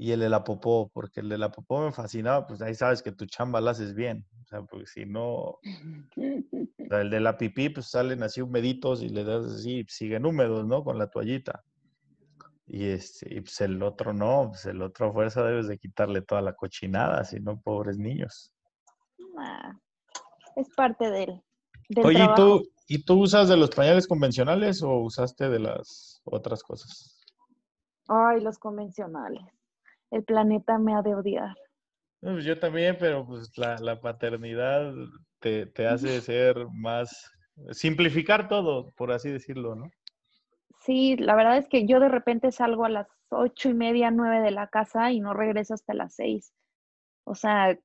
[0.00, 3.02] y el de la popó, porque el de la popó me fascinaba, pues ahí sabes
[3.02, 4.26] que tu chamba la haces bien.
[4.42, 5.58] O sea, porque si no,
[6.16, 10.82] el de la pipí, pues salen así humeditos y le das así, siguen húmedos, ¿no?
[10.84, 11.62] Con la toallita.
[12.66, 16.22] Y, este, y pues el otro no, pues el otro a fuerza debes de quitarle
[16.22, 18.54] toda la cochinada, si no, pobres niños.
[19.36, 19.78] Ah,
[20.56, 21.42] es parte del,
[22.02, 26.62] Oye, ¿y tú, ¿y tú usas de los pañales convencionales o usaste de las otras
[26.62, 27.22] cosas?
[28.08, 29.59] Ay, los convencionales
[30.10, 31.56] el planeta me ha de odiar.
[32.20, 34.92] Pues yo también, pero pues la, paternidad
[35.38, 37.30] te, te, hace ser más,
[37.70, 39.90] simplificar todo, por así decirlo, ¿no?
[40.80, 44.40] Sí, la verdad es que yo de repente salgo a las ocho y media, nueve
[44.40, 46.52] de la casa y no regreso hasta las seis.
[47.24, 47.78] O sea,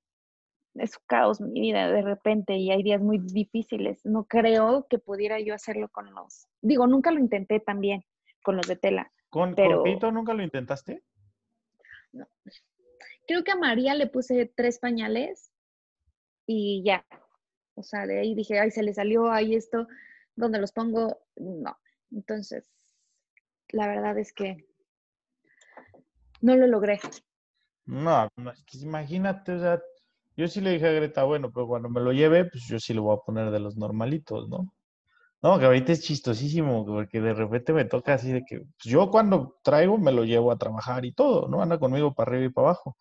[0.76, 4.06] es un caos mi vida de repente y hay días muy difíciles.
[4.06, 8.04] No creo que pudiera yo hacerlo con los, digo, nunca lo intenté también
[8.44, 9.12] con los de tela.
[9.30, 9.84] ¿Con pero...
[10.12, 11.04] nunca lo intentaste?
[13.28, 15.52] Creo que a María le puse tres pañales
[16.46, 17.06] y ya.
[17.76, 19.88] O sea, de ahí dije, ay, se le salió, ahí esto,
[20.36, 21.22] ¿dónde los pongo?
[21.36, 21.78] No.
[22.12, 22.66] Entonces,
[23.70, 24.66] la verdad es que
[26.42, 27.00] no lo logré.
[27.86, 28.30] No,
[28.74, 29.82] imagínate, o sea,
[30.38, 32.94] yo sí le dije a Greta, bueno, pero cuando me lo lleve, pues yo sí
[32.94, 34.74] lo voy a poner de los normalitos, ¿no?
[35.46, 39.12] No, que ahorita es chistosísimo, porque de repente me toca así de que pues yo
[39.12, 41.62] cuando traigo me lo llevo a trabajar y todo, ¿no?
[41.62, 42.98] Anda conmigo para arriba y para abajo.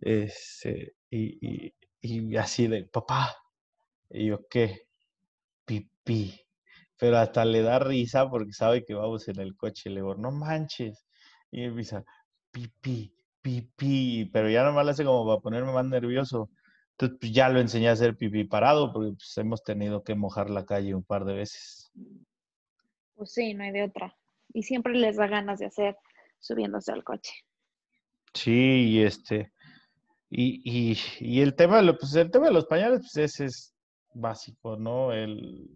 [0.00, 3.36] Este, y, y, así de, papá,
[4.10, 4.82] y yo, ¿qué?
[5.66, 6.40] Pipí.
[6.98, 9.90] Pero hasta le da risa porque sabe que vamos en el coche.
[9.90, 11.06] Le digo, no manches.
[11.52, 12.04] Y empieza,
[12.52, 14.30] pipí, pipí.
[14.32, 16.50] Pero ya nomás le hace como para ponerme más nervioso.
[17.00, 20.50] Entonces, pues ya lo enseñé a hacer pipí parado porque pues, hemos tenido que mojar
[20.50, 21.90] la calle un par de veces.
[23.14, 24.14] Pues sí, no hay de otra.
[24.52, 25.96] Y siempre les da ganas de hacer
[26.40, 27.32] subiéndose al coche.
[28.34, 29.50] Sí, y este,
[30.28, 33.74] y, y, el tema, de pues el tema de los pañales, pues ese es
[34.12, 35.12] básico, ¿no?
[35.12, 35.70] El,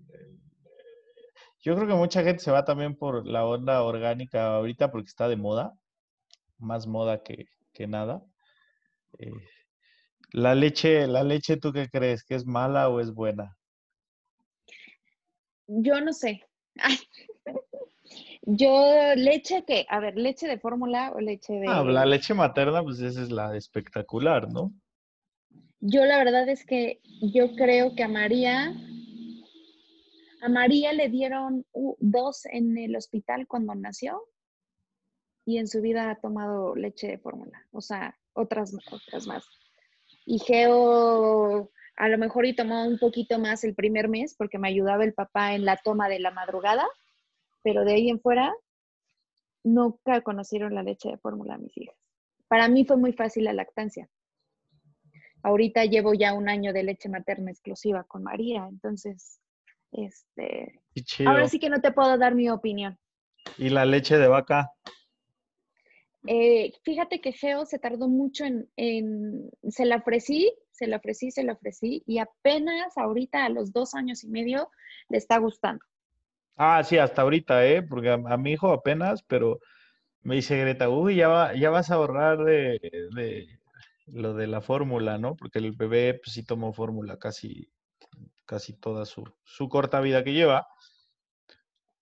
[1.61, 5.27] yo creo que mucha gente se va también por la onda orgánica ahorita porque está
[5.27, 5.73] de moda,
[6.59, 7.49] más moda que,
[7.89, 8.23] nada.
[9.19, 9.33] Eh,
[10.35, 12.25] la leche, la leche, ¿tú qué crees?
[12.25, 13.57] ¿Que es mala o es buena?
[15.69, 16.45] Yo no sé.
[18.43, 21.69] Yo, leche que, a ver, leche de fórmula o leche de...
[21.69, 24.73] Ah, la leche materna, pues esa es la espectacular, ¿no?
[25.81, 28.75] Yo la verdad es que yo creo que a María,
[30.43, 31.65] a María le dieron
[32.01, 34.21] dos en el hospital cuando nació
[35.47, 39.45] y en su vida ha tomado leche de fórmula, o sea, otras, otras más.
[40.25, 44.69] Y Geo a lo mejor y tomó un poquito más el primer mes porque me
[44.69, 46.85] ayudaba el papá en la toma de la madrugada
[47.65, 48.55] pero de ahí en fuera
[49.65, 51.97] nunca conocieron la leche de fórmula mis hijas.
[52.47, 54.09] Para mí fue muy fácil la lactancia.
[55.43, 59.41] Ahorita llevo ya un año de leche materna exclusiva con María, entonces,
[59.93, 60.83] este,
[61.27, 62.99] ahora sí que no te puedo dar mi opinión.
[63.59, 64.73] ¿Y la leche de vaca?
[66.27, 68.45] Eh, fíjate que Geo se tardó mucho
[68.77, 73.73] en, se la ofrecí, se la ofrecí, se la ofrecí, y apenas ahorita a los
[73.73, 74.71] dos años y medio
[75.09, 75.85] le está gustando.
[76.57, 77.83] Ah, sí, hasta ahorita, ¿eh?
[77.83, 79.61] Porque a, mi hijo apenas, pero
[80.23, 82.81] me dice Greta, uy, ya, ya vas a ahorrar de,
[84.07, 85.37] lo de la fórmula, ¿no?
[85.37, 87.71] Porque el bebé pues, sí tomó fórmula casi,
[88.47, 90.67] casi toda su, su corta vida que lleva.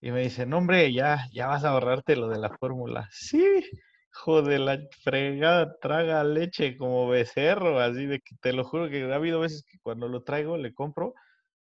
[0.00, 3.08] Y me dice, no, hombre, ya, ya vas a ahorrarte lo de la fórmula.
[3.10, 3.64] Sí,
[4.12, 9.14] joder, la fregada traga leche como becerro, así de que te lo juro que ha
[9.14, 11.14] habido veces que cuando lo traigo le compro.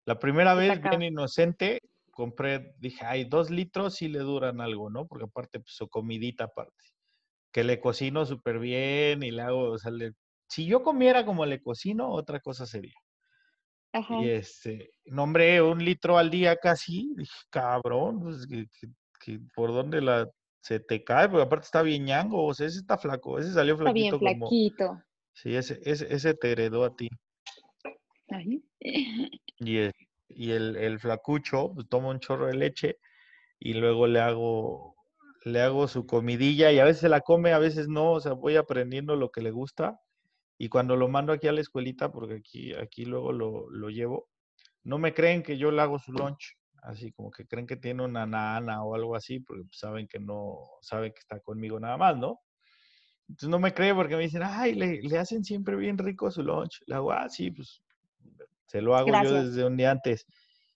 [0.06, 5.08] La primera vez, bien inocente, compré, dije, ay, dos litros sí le duran algo, ¿no?
[5.08, 6.86] Porque aparte, pues su comidita aparte.
[7.52, 9.91] Que le cocino súper bien y le hago, o sea,
[10.48, 12.98] si yo comiera como le cocino, otra cosa sería.
[13.93, 14.21] Ajá.
[14.21, 20.30] Y este, nombré un litro al día casi, dije, cabrón, pues, que, por dónde la
[20.65, 23.78] se te cae, porque aparte está bien ñango, o sea, ese está flaco, ese salió
[23.78, 24.15] flaquito.
[24.15, 25.04] Está bien flaquito.
[25.32, 27.08] sí, ese, ese, ese te heredó a ti.
[28.30, 28.63] Ay.
[29.58, 29.78] Y,
[30.28, 32.97] y el, el flacucho pues, toma un chorro de leche
[33.58, 34.95] y luego le hago,
[35.45, 38.34] le hago su comidilla y a veces se la come, a veces no, o sea,
[38.34, 39.97] voy aprendiendo lo que le gusta
[40.58, 44.28] y cuando lo mando aquí a la escuelita, porque aquí, aquí luego lo, lo llevo,
[44.84, 48.04] no me creen que yo le hago su lunch, así como que creen que tiene
[48.04, 51.98] una nana o algo así, porque pues, saben que no, saben que está conmigo nada
[51.98, 52.39] más, ¿no?
[53.28, 56.43] Entonces no me creen porque me dicen, ay, le, le hacen siempre bien rico su
[56.43, 56.84] lunch.
[56.86, 57.82] Le hago, ah, sí, pues
[58.67, 60.28] se lo hago yo desde un día antes.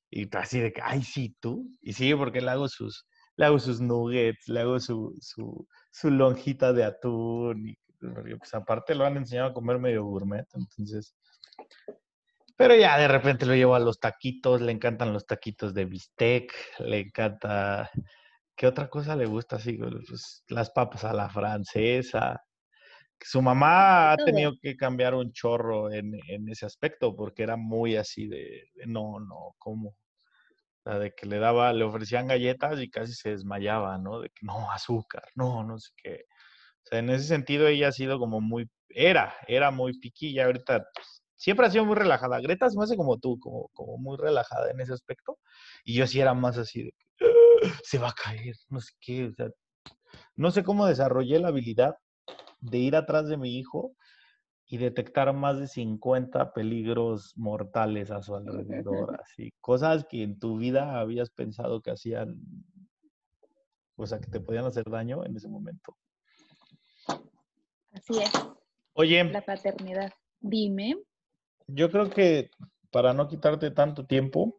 [0.10, 1.70] Y así de que, ay, sí, tú.
[1.82, 6.10] Y sí, porque le hago sus, le hago sus nuggets, le hago su, su, su
[6.10, 7.68] lonjita de atún.
[7.68, 7.78] Y
[8.36, 11.16] pues aparte lo han enseñado a comer medio gourmet, entonces.
[12.60, 16.54] Pero ya de repente lo llevo a los taquitos, le encantan los taquitos de bistec,
[16.80, 17.90] le encanta.
[18.54, 19.78] ¿Qué otra cosa le gusta así?
[19.78, 22.44] Pues, las papas a la francesa,
[23.22, 26.20] su mamá ha tenido que cambiar un chorro en,
[26.50, 29.92] ese aspecto porque era muy así de, no, no, ¿cómo?
[29.92, 34.20] O sea, de que le daba, le ofrecían galletas y casi se desmayaba, ¿no?
[34.20, 36.26] De que no, azúcar, no, no sé qué.
[36.84, 40.86] O sea, en ese sentido ella ha sido como muy, era, era muy piquilla, ahorita
[40.94, 42.40] pues, siempre ha sido muy relajada.
[42.42, 45.40] Greta se me hace como tú, como, como muy relajada en ese aspecto.
[45.84, 47.80] Y yo sí era más así de ¡Ah!
[47.84, 49.50] se va a caer, no sé qué, o sea,
[50.36, 51.96] no sé cómo desarrollé la habilidad
[52.60, 53.94] de ir atrás de mi hijo
[54.66, 60.58] y detectar más de 50 peligros mortales a su alrededor, así, cosas que en tu
[60.58, 62.36] vida habías pensado que hacían,
[63.96, 65.98] o sea, que te podían hacer daño en ese momento.
[67.92, 68.32] Así es.
[68.94, 70.14] Oye, la paternidad.
[70.40, 70.96] Dime.
[71.74, 72.50] Yo creo que
[72.92, 74.58] para no quitarte tanto tiempo,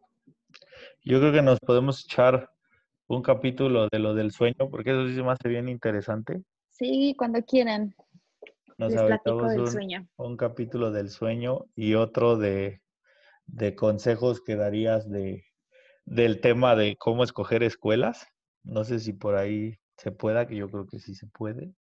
[1.03, 2.49] yo creo que nos podemos echar
[3.07, 6.43] un capítulo de lo del sueño, porque eso sí se me hace bien interesante.
[6.69, 7.93] Sí, cuando quieran.
[8.77, 10.07] Nos Les platico aventamos del un, sueño.
[10.17, 12.81] un capítulo del sueño y otro de,
[13.45, 15.43] de consejos que darías de,
[16.05, 18.25] del tema de cómo escoger escuelas.
[18.63, 21.73] No sé si por ahí se pueda, que yo creo que sí se puede.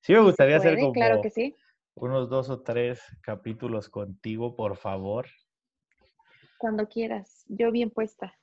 [0.00, 1.54] Sí me gustaría hacer como Claro que sí.
[1.94, 5.26] Unos dos o tres capítulos contigo, por favor.
[6.58, 7.44] Cuando quieras.
[7.48, 8.34] Yo bien puesta.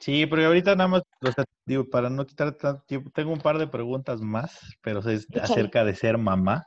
[0.00, 3.40] Sí, porque ahorita nada más, o sea, digo, para no quitar tanto tiempo, tengo un
[3.40, 5.42] par de preguntas más, pero es Échale.
[5.42, 6.66] acerca de ser mamá.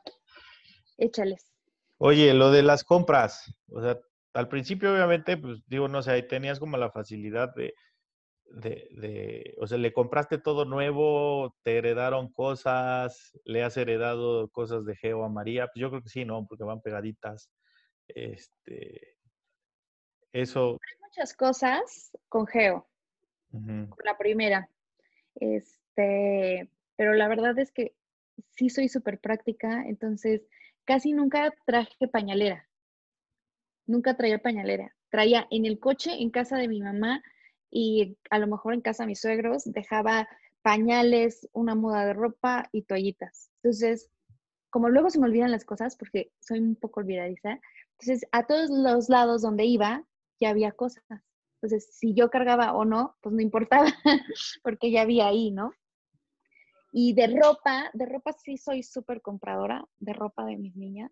[0.97, 1.51] Échales.
[1.97, 3.99] Oye, lo de las compras, o sea,
[4.33, 7.73] al principio obviamente, pues digo, no sé, ahí tenías como la facilidad de,
[8.49, 14.85] de, de, o sea, le compraste todo nuevo, te heredaron cosas, le has heredado cosas
[14.85, 16.45] de Geo a María, pues yo creo que sí, ¿no?
[16.47, 17.49] Porque van pegaditas.
[18.07, 19.17] Este,
[20.31, 22.87] eso, Muchas cosas con Geo.
[23.51, 24.69] con la primera.
[25.35, 27.95] Este, pero la verdad es que
[28.55, 30.47] sí soy súper práctica, entonces
[30.85, 32.67] casi nunca traje pañalera.
[33.85, 34.95] Nunca traía pañalera.
[35.09, 37.23] Traía en el coche, en casa de mi mamá
[37.70, 40.28] y a lo mejor en casa mis suegros, dejaba
[40.61, 43.49] pañales, una muda de ropa y toallitas.
[43.63, 44.09] Entonces,
[44.70, 47.59] como luego se me olvidan las cosas, porque soy un poco olvidadiza,
[47.99, 50.05] entonces a todos los lados donde iba
[50.39, 51.03] ya había cosas.
[51.61, 53.88] Entonces, si yo cargaba o no, pues no importaba,
[54.63, 55.72] porque ya había ahí, ¿no?
[56.91, 61.11] Y de ropa, de ropa sí soy súper compradora, de ropa de mis niñas.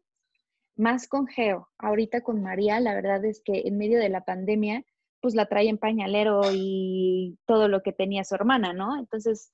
[0.75, 1.69] Más con Geo.
[1.77, 4.85] Ahorita con María, la verdad es que en medio de la pandemia,
[5.25, 8.95] pues la trae en pañalero y todo lo que tenía su hermana, ¿no?
[8.99, 9.51] Entonces,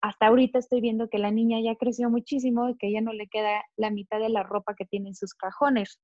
[0.00, 3.26] hasta ahorita estoy viendo que la niña ya creció muchísimo y que ya no le
[3.26, 6.00] queda la mitad de la ropa que tiene en sus cajones.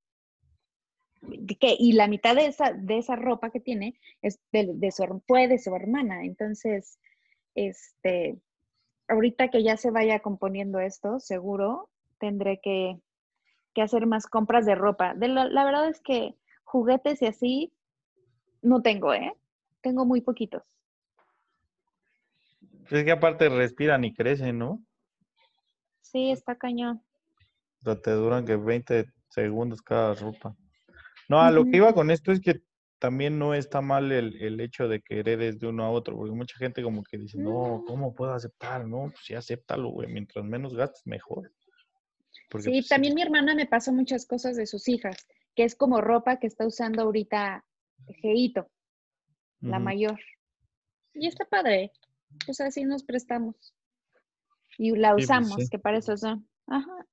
[1.60, 5.22] Que, y la mitad de esa, de esa ropa que tiene es de, de su,
[5.28, 6.24] fue de su hermana.
[6.24, 6.98] Entonces,
[7.54, 8.40] este,
[9.06, 11.88] ahorita que ya se vaya componiendo esto, seguro
[12.18, 12.98] tendré que,
[13.74, 15.14] que hacer más compras de ropa.
[15.14, 16.34] De la verdad es que
[16.64, 17.72] juguetes y así
[18.64, 19.32] no tengo, ¿eh?
[19.80, 20.62] Tengo muy poquitos.
[22.82, 24.82] pues es que aparte respiran y crecen, ¿no?
[26.00, 27.02] Sí, está cañón.
[27.80, 30.56] O sea, te duran que 20 segundos cada ropa.
[31.28, 32.60] No, a lo que iba con esto es que
[32.98, 36.32] también no está mal el, el hecho de que heredes de uno a otro, porque
[36.32, 38.86] mucha gente como que dice, no, ¿cómo puedo aceptar?
[38.86, 41.52] No, pues sí, acéptalo, güey, mientras menos gastes, mejor.
[42.50, 45.74] Porque, Sí, pues, también mi hermana me pasó muchas cosas de sus hijas, que es
[45.74, 47.64] como ropa que está usando ahorita
[48.20, 48.68] Geito,
[49.61, 50.18] la mayor.
[51.14, 51.92] Y está padre.
[52.44, 53.74] Pues así nos prestamos.
[54.78, 55.68] Y la Sí, pues, usamos, sí.
[55.70, 56.46] que para eso son.
[56.66, 57.07] Ajá.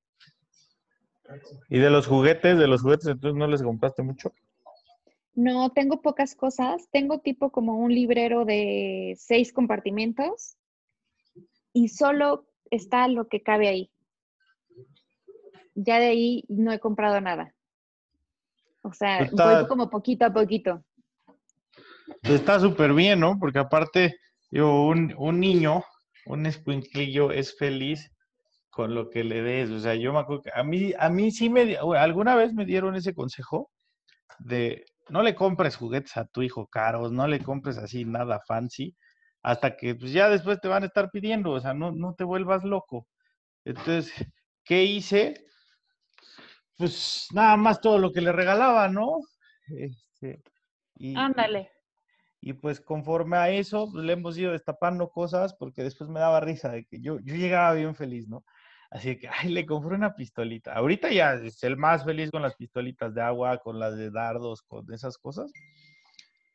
[1.70, 4.34] Y de los juguetes, de los juguetes, entonces no les compraste mucho.
[5.34, 6.90] No, tengo pocas cosas.
[6.92, 10.58] Tengo tipo como un librero de seis compartimentos
[11.74, 13.92] y solo está lo que cabe ahí.
[15.76, 17.54] Ya de ahí no he comprado nada.
[18.84, 20.84] O sea, voy Está, como poquito a poquito.
[22.22, 23.38] pues, está súper bien, ¿no?
[23.40, 24.16] Porque aparte,
[24.50, 25.84] digo, un, un niño,
[26.26, 28.12] un escuinclillo es feliz
[28.70, 29.70] con lo que le des.
[29.70, 32.66] O sea, yo me acuerdo que a mí, a mí sí me, alguna vez me
[32.66, 33.70] dieron ese consejo
[34.40, 38.96] de no le compres juguetes a tu hijo caros, no le compres así nada fancy,
[39.44, 42.24] hasta que pues, ya después te van a estar pidiendo, o sea, no, no te
[42.24, 43.08] vuelvas loco.
[43.66, 44.12] Entonces,
[44.64, 45.46] ¿qué hice?
[46.82, 49.20] Pues nada más todo lo que le regalaba, ¿no?
[49.68, 50.42] Este,
[50.96, 51.70] y, Ándale.
[52.40, 56.40] y pues conforme a eso, pues, le hemos ido destapando cosas porque después me daba
[56.40, 58.44] risa de que yo, yo llegaba bien feliz, ¿no?
[58.90, 60.74] Así que, ay, le compré una pistolita.
[60.74, 64.64] Ahorita ya es el más feliz con las pistolitas de agua, con las de dardos,
[64.64, 65.52] con esas cosas.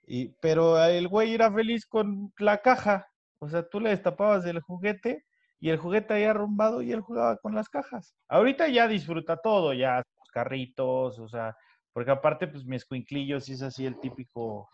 [0.09, 3.07] Y, pero el güey era feliz con la caja.
[3.39, 5.25] O sea, tú le destapabas el juguete
[5.61, 8.17] y el juguete ahí arrumbado y él jugaba con las cajas.
[8.27, 10.03] Ahorita ya disfruta todo, ya
[10.37, 11.57] carritos, o sea,
[11.95, 14.69] porque aparte, pues mi escuinclillo sí es así el típico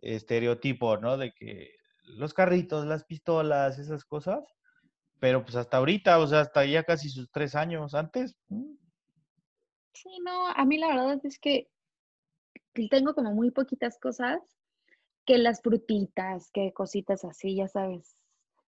[0.00, 1.18] estereotipo, ¿no?
[1.18, 1.72] De que
[2.16, 4.40] los carritos, las pistolas, esas cosas.
[5.20, 8.34] Pero pues hasta ahorita, o sea, hasta ya casi sus tres años antes.
[8.48, 8.76] mm,
[9.92, 11.68] Sí, no, a mí la verdad es que
[12.90, 14.40] tengo como muy poquitas cosas
[15.26, 18.16] que las frutitas, que cositas así, ya sabes,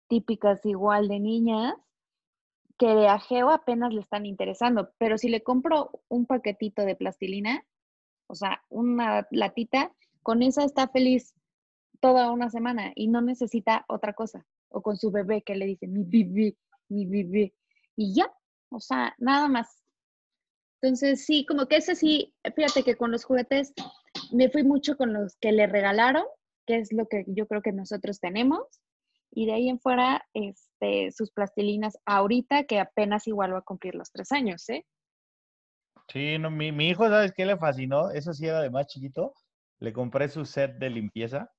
[0.08, 1.76] típicas igual de niñas,
[2.78, 4.92] que de ajeo apenas le están interesando.
[4.98, 7.66] Pero si le compro un paquetito de plastilina,
[8.28, 9.92] o sea, una latita,
[10.24, 11.34] con esa está feliz
[12.00, 14.46] toda una semana y no necesita otra cosa.
[14.70, 16.58] O con su bebé que le dice, mi bebé,
[16.90, 17.54] mi bebé.
[17.96, 18.32] Y ya,
[18.70, 19.82] o sea, nada más.
[20.82, 23.74] Entonces, sí, como que ese sí, fíjate que con los juguetes
[24.32, 26.26] me fui mucho con los que le regalaron,
[26.66, 28.62] que es lo que yo creo que nosotros tenemos.
[29.36, 33.94] Y de ahí en fuera, este, sus plastilinas ahorita, que apenas igual va a cumplir
[33.94, 34.86] los tres años, ¿eh?
[36.08, 38.12] Sí, no, mi, mi hijo, ¿sabes qué le fascinó?
[38.12, 39.34] Eso sí era de más chiquito.
[39.80, 41.52] Le compré su set de limpieza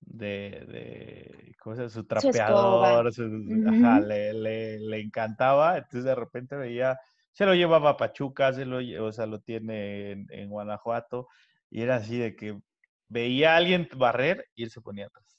[0.00, 3.24] de, de cosas, su trapeador, su,
[3.66, 5.78] ajá, le, le, le, encantaba.
[5.78, 6.98] Entonces de repente veía,
[7.32, 11.28] se lo llevaba a Pachuca, se lo, o sea, lo tiene en, en, Guanajuato,
[11.70, 12.60] y era así de que
[13.08, 15.37] veía a alguien barrer y él se ponía atrás.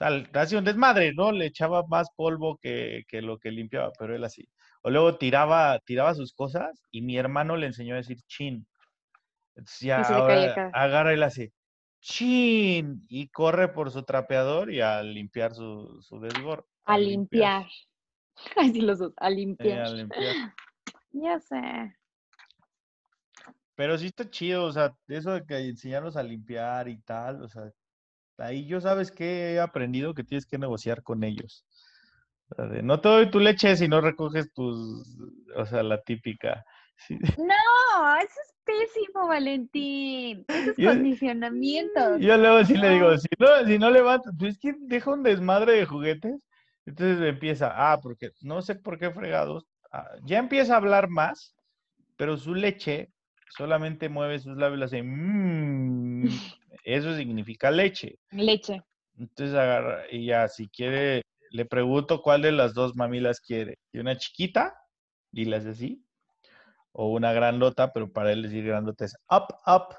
[0.00, 1.30] Sea, hacía un desmadre, ¿no?
[1.30, 4.48] Le echaba más polvo que, que lo que limpiaba, pero él así.
[4.82, 8.66] O luego tiraba, tiraba sus cosas y mi hermano le enseñó a decir chin.
[9.54, 11.52] Entonces ya ahora agarra le hace
[12.00, 16.18] chin y corre por su trapeador y a limpiar su, su.
[16.86, 17.66] A, limpiar.
[18.56, 19.86] Así los dos, a limpiar.
[19.86, 20.34] a limpiar.
[21.12, 21.92] Ya sé.
[23.74, 27.48] Pero sí está chido, o sea, eso de que enseñarlos a limpiar y tal, o
[27.48, 27.68] sea,
[28.40, 31.64] ahí yo sabes que he aprendido que tienes que negociar con ellos.
[32.82, 35.06] No te doy tu leche si no recoges tus,
[35.54, 36.64] o sea, la típica.
[37.38, 40.44] No, eso es pésimo, Valentín.
[40.48, 42.20] Esos condicionamientos.
[42.20, 45.22] Yo luego sí le digo, si no, si no levantas, pues es que deja un
[45.22, 46.42] desmadre de juguetes.
[46.84, 49.66] Entonces empieza, ah, porque no sé por qué fregados.
[49.92, 51.54] Ah, ya empieza a hablar más,
[52.16, 53.10] pero su leche
[53.56, 56.28] solamente mueve sus labios y hace, mmm,
[56.84, 58.18] eso significa leche.
[58.30, 58.82] Leche.
[59.18, 63.78] Entonces agarra, y ya, si quiere le pregunto cuál de las dos mamilas quiere.
[63.92, 64.74] ¿Y una chiquita?
[65.32, 66.04] Y le hace así.
[66.92, 69.94] O una grandota, pero para él decir grandota es up, up.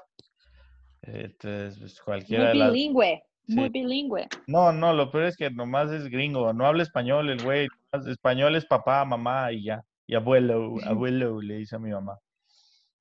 [1.02, 4.28] Entonces, pues cualquiera muy bilingüe, muy bilingüe.
[4.46, 7.68] No, no, lo peor es que nomás es gringo, no habla español el güey.
[8.06, 9.82] Español es papá, mamá y ya.
[10.06, 12.18] Y abuelo, abuelo, le dice a mi mamá.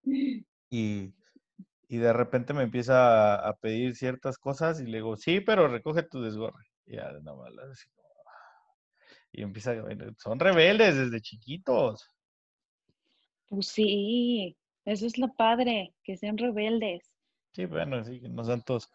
[0.73, 1.13] Y,
[1.91, 6.03] y de repente me empieza a, pedir ciertas cosas y le digo, sí, pero recoge
[6.03, 6.63] tu desgorre.
[6.85, 7.85] Y ya, nomás, así
[9.33, 9.73] y empieza,
[10.17, 12.07] son rebeldes desde chiquitos.
[13.47, 17.11] Pues sí, eso es lo padre, que sean rebeldes.
[17.53, 18.89] Sí, bueno, sí, que no sean todos.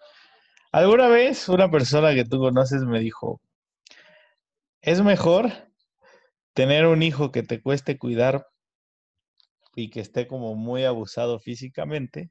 [0.72, 3.40] Alguna vez una persona que tú conoces me dijo,
[4.80, 5.50] es mejor
[6.54, 8.46] tener un hijo que te cueste cuidar
[9.74, 12.30] y que esté como muy abusado físicamente,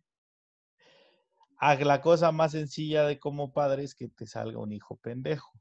[1.57, 5.51] a la cosa más sencilla de como padre es que te salga un hijo pendejo.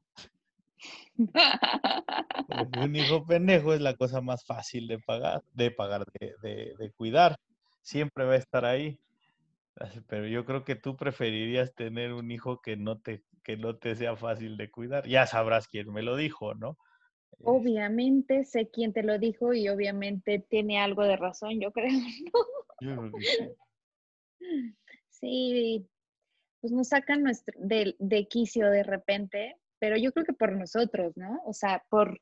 [1.16, 7.36] un hijo pendejo es la cosa más fácil de pagar, de pagar, de, de, cuidar.
[7.82, 8.99] Siempre va a estar ahí.
[10.07, 13.97] Pero yo creo que tú preferirías tener un hijo que no te, que no te
[13.97, 15.07] sea fácil de cuidar.
[15.09, 16.78] Ya sabrás quién me lo dijo, ¿no?
[17.42, 21.90] Obviamente sé quién te lo dijo y obviamente tiene algo de razón, yo creo.
[22.80, 24.76] Yo creo que sí.
[25.20, 25.86] Sí,
[26.60, 31.14] pues nos sacan nuestro, de, de quicio de repente pero yo creo que por nosotros,
[31.14, 31.42] ¿no?
[31.44, 32.18] O sea, por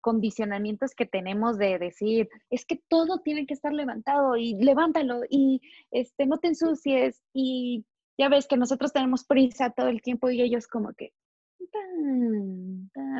[0.00, 5.60] condicionamientos que tenemos de decir, es que todo tiene que estar levantado y levántalo y
[5.92, 7.86] este, no te ensucies y
[8.18, 11.12] ya ves que nosotros tenemos prisa todo el tiempo y ellos como que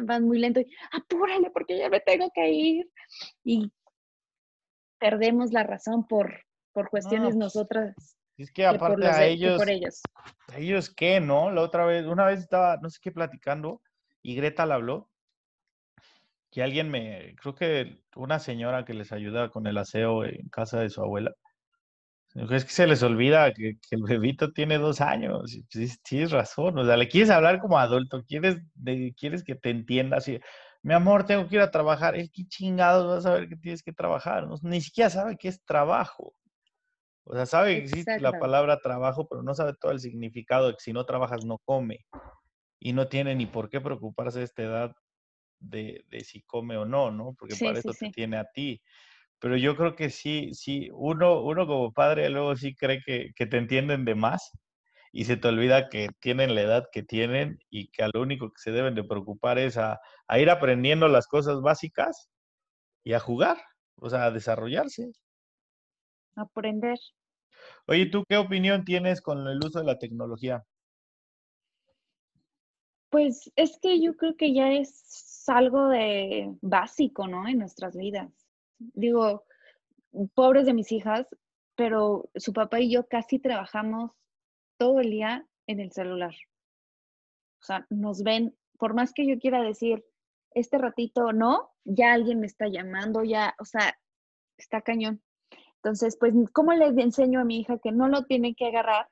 [0.03, 2.91] van muy lento y apúrale porque ya me tengo que ir
[3.45, 3.71] y
[4.99, 6.41] perdemos la razón por,
[6.73, 11.51] por cuestiones pues, nosotras es que aparte a ellos, ¿a ellos qué, no?
[11.51, 13.81] La otra vez, una vez estaba, no sé qué, platicando
[14.23, 15.11] y Greta la habló.
[16.51, 20.81] Que alguien me, creo que una señora que les ayuda con el aseo en casa
[20.81, 21.33] de su abuela.
[22.35, 25.51] Es que se les olvida que, el bebito tiene dos años.
[25.71, 26.79] Sí, tienes razón.
[26.79, 28.59] O sea, le quieres hablar como adulto, quieres,
[29.17, 30.39] quieres que te entienda así.
[30.83, 32.15] Mi amor, tengo que ir a trabajar.
[32.17, 34.47] Es que chingados vas a ver que tienes que trabajar.
[34.63, 36.35] ni siquiera sabe qué es trabajo.
[37.29, 40.75] O sea, sabe que existe la palabra trabajo, pero no sabe todo el significado de
[40.75, 42.07] que si no trabajas no come.
[42.79, 44.93] Y no tiene ni por qué preocuparse a esta edad
[45.59, 47.35] de, si come o no, ¿no?
[47.37, 48.81] Porque para eso te tiene a ti.
[49.41, 53.57] Pero yo creo que sí, sí, uno, uno como padre luego sí cree que, te
[53.57, 54.53] entienden de más
[55.11, 58.51] y se te olvida que tienen la edad que tienen y que a lo único
[58.51, 59.99] que se deben de preocupar es a,
[60.29, 62.29] a ir aprendiendo las cosas básicas
[63.03, 63.57] y a jugar,
[63.97, 65.11] o sea, a desarrollarse
[66.37, 66.99] aprender.
[67.87, 70.65] Oye, ¿tú qué opinión tienes con el uso de la tecnología?
[73.11, 77.49] Pues es que yo creo que ya es algo de básico, ¿no?
[77.49, 78.31] En nuestras vidas.
[78.79, 79.45] Digo,
[80.35, 81.27] pobres de mis hijas,
[81.77, 84.13] pero su papá y yo casi trabajamos
[84.79, 86.35] todo el día en el celular.
[87.61, 90.05] O sea, nos ven, por más que yo quiera decir,
[90.55, 93.99] este ratito no, ya alguien me está llamando, ya, o sea,
[94.57, 95.23] está cañón.
[95.87, 99.09] Entonces, pues, ¿cómo le enseño a mi hija que no lo tiene que agarrar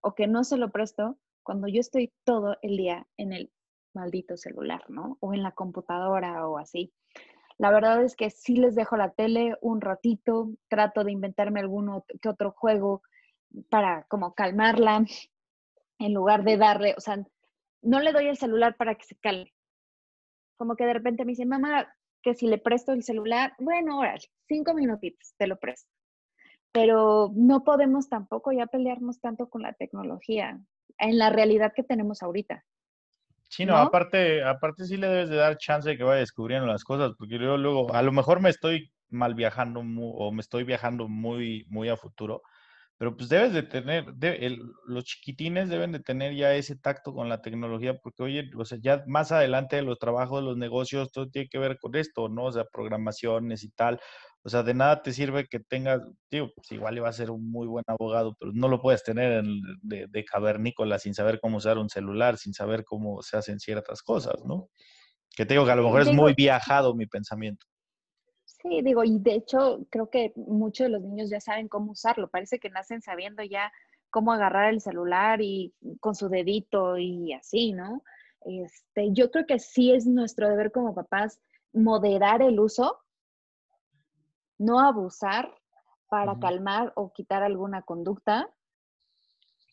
[0.00, 3.52] o que no se lo presto cuando yo estoy todo el día en el
[3.94, 5.16] maldito celular, ¿no?
[5.20, 6.92] O en la computadora o así.
[7.56, 12.02] La verdad es que sí les dejo la tele un ratito, trato de inventarme algún
[12.20, 13.02] que otro juego
[13.70, 15.04] para como calmarla,
[16.00, 17.24] en lugar de darle, o sea,
[17.80, 19.54] no le doy el celular para que se calme.
[20.56, 24.22] Como que de repente me dice, mamá, que si le presto el celular, bueno, órale,
[24.46, 25.90] cinco minutitos, te lo presto.
[26.72, 30.60] Pero no podemos tampoco ya pelearnos tanto con la tecnología
[30.98, 32.64] en la realidad que tenemos ahorita.
[33.48, 36.84] Sí, no, aparte, aparte sí le debes de dar chance de que vaya descubriendo las
[36.84, 41.06] cosas, porque yo luego, a lo mejor me estoy mal viajando o me estoy viajando
[41.06, 42.40] muy, muy a futuro,
[43.02, 44.04] pero pues debes de tener,
[44.86, 48.78] los chiquitines deben de tener ya ese tacto con la tecnología, porque oye, o sea,
[48.80, 52.44] ya más adelante los trabajos, los negocios, todo tiene que ver con esto, ¿no?
[52.44, 53.98] O sea, programaciones y tal.
[54.44, 57.50] O sea, de nada te sirve que tengas, tío, pues igual iba a ser un
[57.50, 59.42] muy buen abogado, pero no lo puedes tener
[59.82, 64.00] de, de cavernícola sin saber cómo usar un celular, sin saber cómo se hacen ciertas
[64.04, 64.68] cosas, ¿no?
[65.34, 67.66] Que te digo que a lo mejor es muy viajado mi pensamiento.
[68.62, 72.28] Sí, digo, y de hecho creo que muchos de los niños ya saben cómo usarlo,
[72.28, 73.72] parece que nacen sabiendo ya
[74.10, 78.04] cómo agarrar el celular y con su dedito y así, ¿no?
[78.44, 81.40] Este, yo creo que sí es nuestro deber como papás
[81.72, 83.00] moderar el uso,
[84.58, 85.52] no abusar
[86.08, 88.48] para calmar o quitar alguna conducta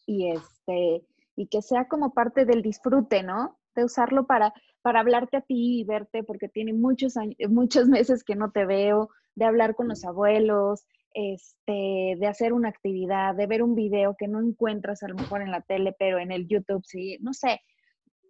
[0.05, 3.59] y este y que sea como parte del disfrute, ¿no?
[3.75, 8.23] De usarlo para para hablarte a ti y verte porque tiene muchos años, muchos meses
[8.23, 13.47] que no te veo, de hablar con los abuelos, este, de hacer una actividad, de
[13.47, 16.47] ver un video que no encuentras a lo mejor en la tele, pero en el
[16.47, 17.61] YouTube sí, no sé,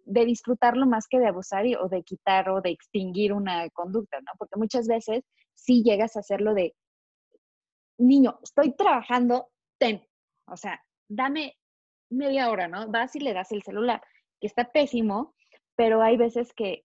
[0.04, 4.32] de disfrutarlo más que de abusar o de quitar o de extinguir una conducta, ¿no?
[4.38, 5.24] Porque muchas veces
[5.54, 6.74] sí llegas a hacerlo de,
[8.00, 10.02] niño, estoy trabajando, ten,
[10.46, 11.56] o sea, dame
[12.10, 12.88] media hora, ¿no?
[12.88, 14.02] Vas y le das el celular,
[14.40, 15.34] que está pésimo,
[15.80, 16.84] pero hay veces que,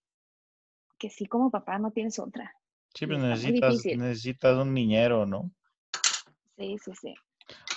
[0.98, 2.54] que sí, como papá no tienes otra.
[2.94, 5.52] Sí, pero necesitas, necesitas un niñero, ¿no?
[6.58, 7.14] Sí, sí, sí.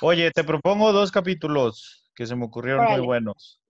[0.01, 3.61] Oye, te propongo dos capítulos que se me ocurrieron muy buenos,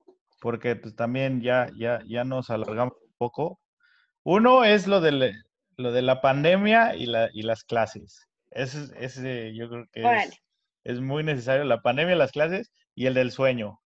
[0.42, 3.59] porque pues, también ya, ya, ya nos alargamos un poco.
[4.24, 5.32] Uno es lo de,
[5.78, 8.28] lo de la pandemia y, la, y las clases.
[8.51, 10.38] Ese, ese yo creo que es,
[10.84, 13.80] es, muy necesario, la pandemia, las clases y el del sueño.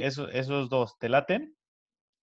[0.00, 1.54] esos dos, ¿te laten?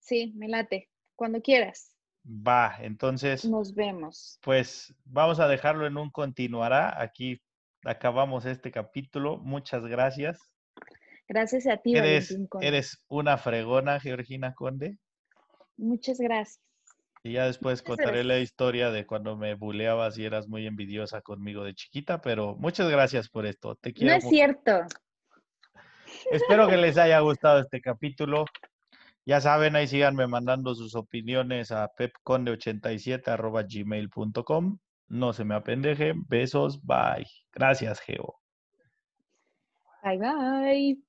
[0.06, 0.88] Sí, me late.
[1.16, 1.96] Cuando quieras.
[2.24, 3.44] Va, entonces.
[3.44, 4.38] Nos vemos.
[4.40, 7.02] Pues vamos a dejarlo en un continuará.
[7.02, 7.42] Aquí
[7.84, 9.38] acabamos este capítulo.
[9.38, 10.38] Muchas gracias.
[11.28, 14.96] Gracias a ti, eres, Eres una fregona, Georgina Conde.
[15.76, 16.62] Muchas gracias.
[17.24, 21.64] Y ya después contaré la historia de cuando me buleabas y eras muy envidiosa conmigo
[21.64, 23.74] de chiquita, pero muchas gracias por esto.
[23.74, 24.12] Te quiero.
[24.12, 24.82] No es cierto.
[26.30, 28.44] Espero que les haya gustado este capítulo.
[29.26, 34.78] Ya saben, ahí síganme mandando sus opiniones a pepconde87 gmail.com.
[35.08, 36.24] No se me apendejen.
[36.28, 36.80] Besos.
[36.84, 37.26] Bye.
[37.52, 38.36] Gracias, Geo.
[40.02, 41.05] Bye, bye.